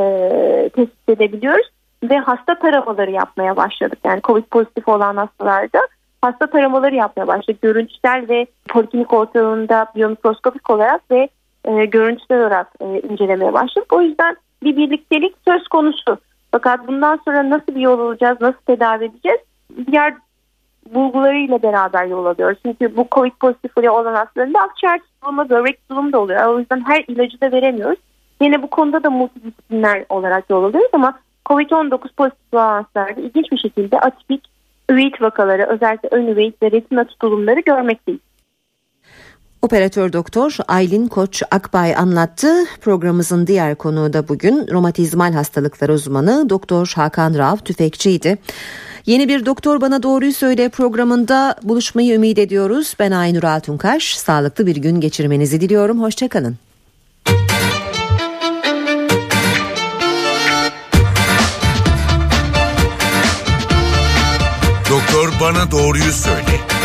tespit 0.75 1.09
edebiliyoruz. 1.09 1.66
ve 2.03 2.18
hasta 2.18 2.59
taramaları 2.59 3.11
yapmaya 3.11 3.57
başladık. 3.57 3.99
Yani 4.05 4.21
COVID 4.25 4.45
pozitif 4.45 4.88
olan 4.88 5.16
hastalarda 5.16 5.88
hasta 6.23 6.47
taramaları 6.47 6.95
yapmaya 6.95 7.27
başladık. 7.27 7.62
Görüntüsel 7.62 8.29
ve 8.29 8.47
poliklinik 8.68 9.12
ortamında 9.12 9.87
biyomikroskopik 9.97 10.71
olarak 10.71 11.11
ve 11.11 11.29
e, 11.64 11.85
görüntüsel 11.85 12.40
olarak 12.40 12.68
e, 12.81 13.01
incelemeye 13.01 13.53
başladık. 13.53 13.92
O 13.92 14.03
yüzden 14.03 14.37
bir 14.62 14.77
birliktelik 14.77 15.35
söz 15.49 15.68
konusu. 15.68 16.18
Fakat 16.51 16.88
bundan 16.88 17.21
sonra 17.25 17.51
nasıl 17.51 17.75
bir 17.75 17.81
yol 17.81 18.01
alacağız, 18.01 18.40
nasıl 18.40 18.61
tedavi 18.66 19.05
edeceğiz? 19.05 19.40
Diğer 19.87 20.14
bulgularıyla 20.95 21.62
beraber 21.62 22.05
yol 22.05 22.27
alıyoruz. 22.27 22.59
Çünkü 22.66 22.97
bu 22.97 23.07
COVID 23.12 23.33
pozitifliği 23.40 23.90
olan 23.90 24.14
hastalarında 24.14 24.61
akciğer 24.61 24.99
tutulumu, 24.99 25.51
böbrek 25.51 25.81
tutulumu 25.81 26.12
da 26.12 26.18
oluyor. 26.18 26.47
O 26.47 26.59
yüzden 26.59 26.85
her 26.87 27.05
ilacı 27.09 27.40
da 27.40 27.53
veremiyoruz. 27.53 27.99
Yine 28.42 28.62
bu 28.62 28.71
konuda 28.71 29.03
da 29.03 29.11
multidisipliner 29.11 30.05
olarak 30.09 30.51
yol 30.51 30.64
alıyoruz 30.64 30.90
ama 30.92 31.18
COVID-19 31.47 31.99
pozitif 32.16 32.55
olan 32.55 32.83
hastalarda 32.83 33.21
ilginç 33.21 33.53
bir 33.53 33.59
şekilde 33.59 34.01
atipik 34.01 34.49
üveit 34.90 35.23
vakaları 35.23 35.66
özellikle 35.66 36.09
ön 36.12 36.27
üveit 36.27 36.62
ve 36.62 36.71
retina 36.71 37.05
tutulumları 37.05 37.61
görmekteyiz. 37.61 38.21
Operatör 39.62 40.12
doktor 40.12 40.57
Aylin 40.68 41.07
Koç 41.07 41.42
Akbay 41.51 41.97
anlattı. 41.97 42.64
Programımızın 42.81 43.47
diğer 43.47 43.75
konuğu 43.75 44.12
da 44.12 44.29
bugün 44.29 44.66
romatizmal 44.73 45.33
hastalıklar 45.33 45.88
uzmanı 45.88 46.51
Doktor 46.51 46.92
Hakan 46.97 47.38
Rav 47.38 47.57
Tüfekçi'ydi. 47.57 48.38
Yeni 49.07 49.29
bir 49.29 49.47
Doktor 49.47 49.81
Bana 49.81 50.03
Doğruyu 50.03 50.33
Söyle 50.33 50.69
programında 50.69 51.57
buluşmayı 51.62 52.15
ümit 52.15 52.38
ediyoruz. 52.38 52.95
Ben 52.99 53.11
Aynur 53.11 53.43
Altunkaş. 53.43 54.17
Sağlıklı 54.17 54.67
bir 54.67 54.77
gün 54.77 55.01
geçirmenizi 55.01 55.61
diliyorum. 55.61 56.03
Hoşçakalın. 56.03 56.57
Doktor 64.91 65.33
Bana 65.41 65.71
Doğruyu 65.71 66.12
Söyle 66.12 66.82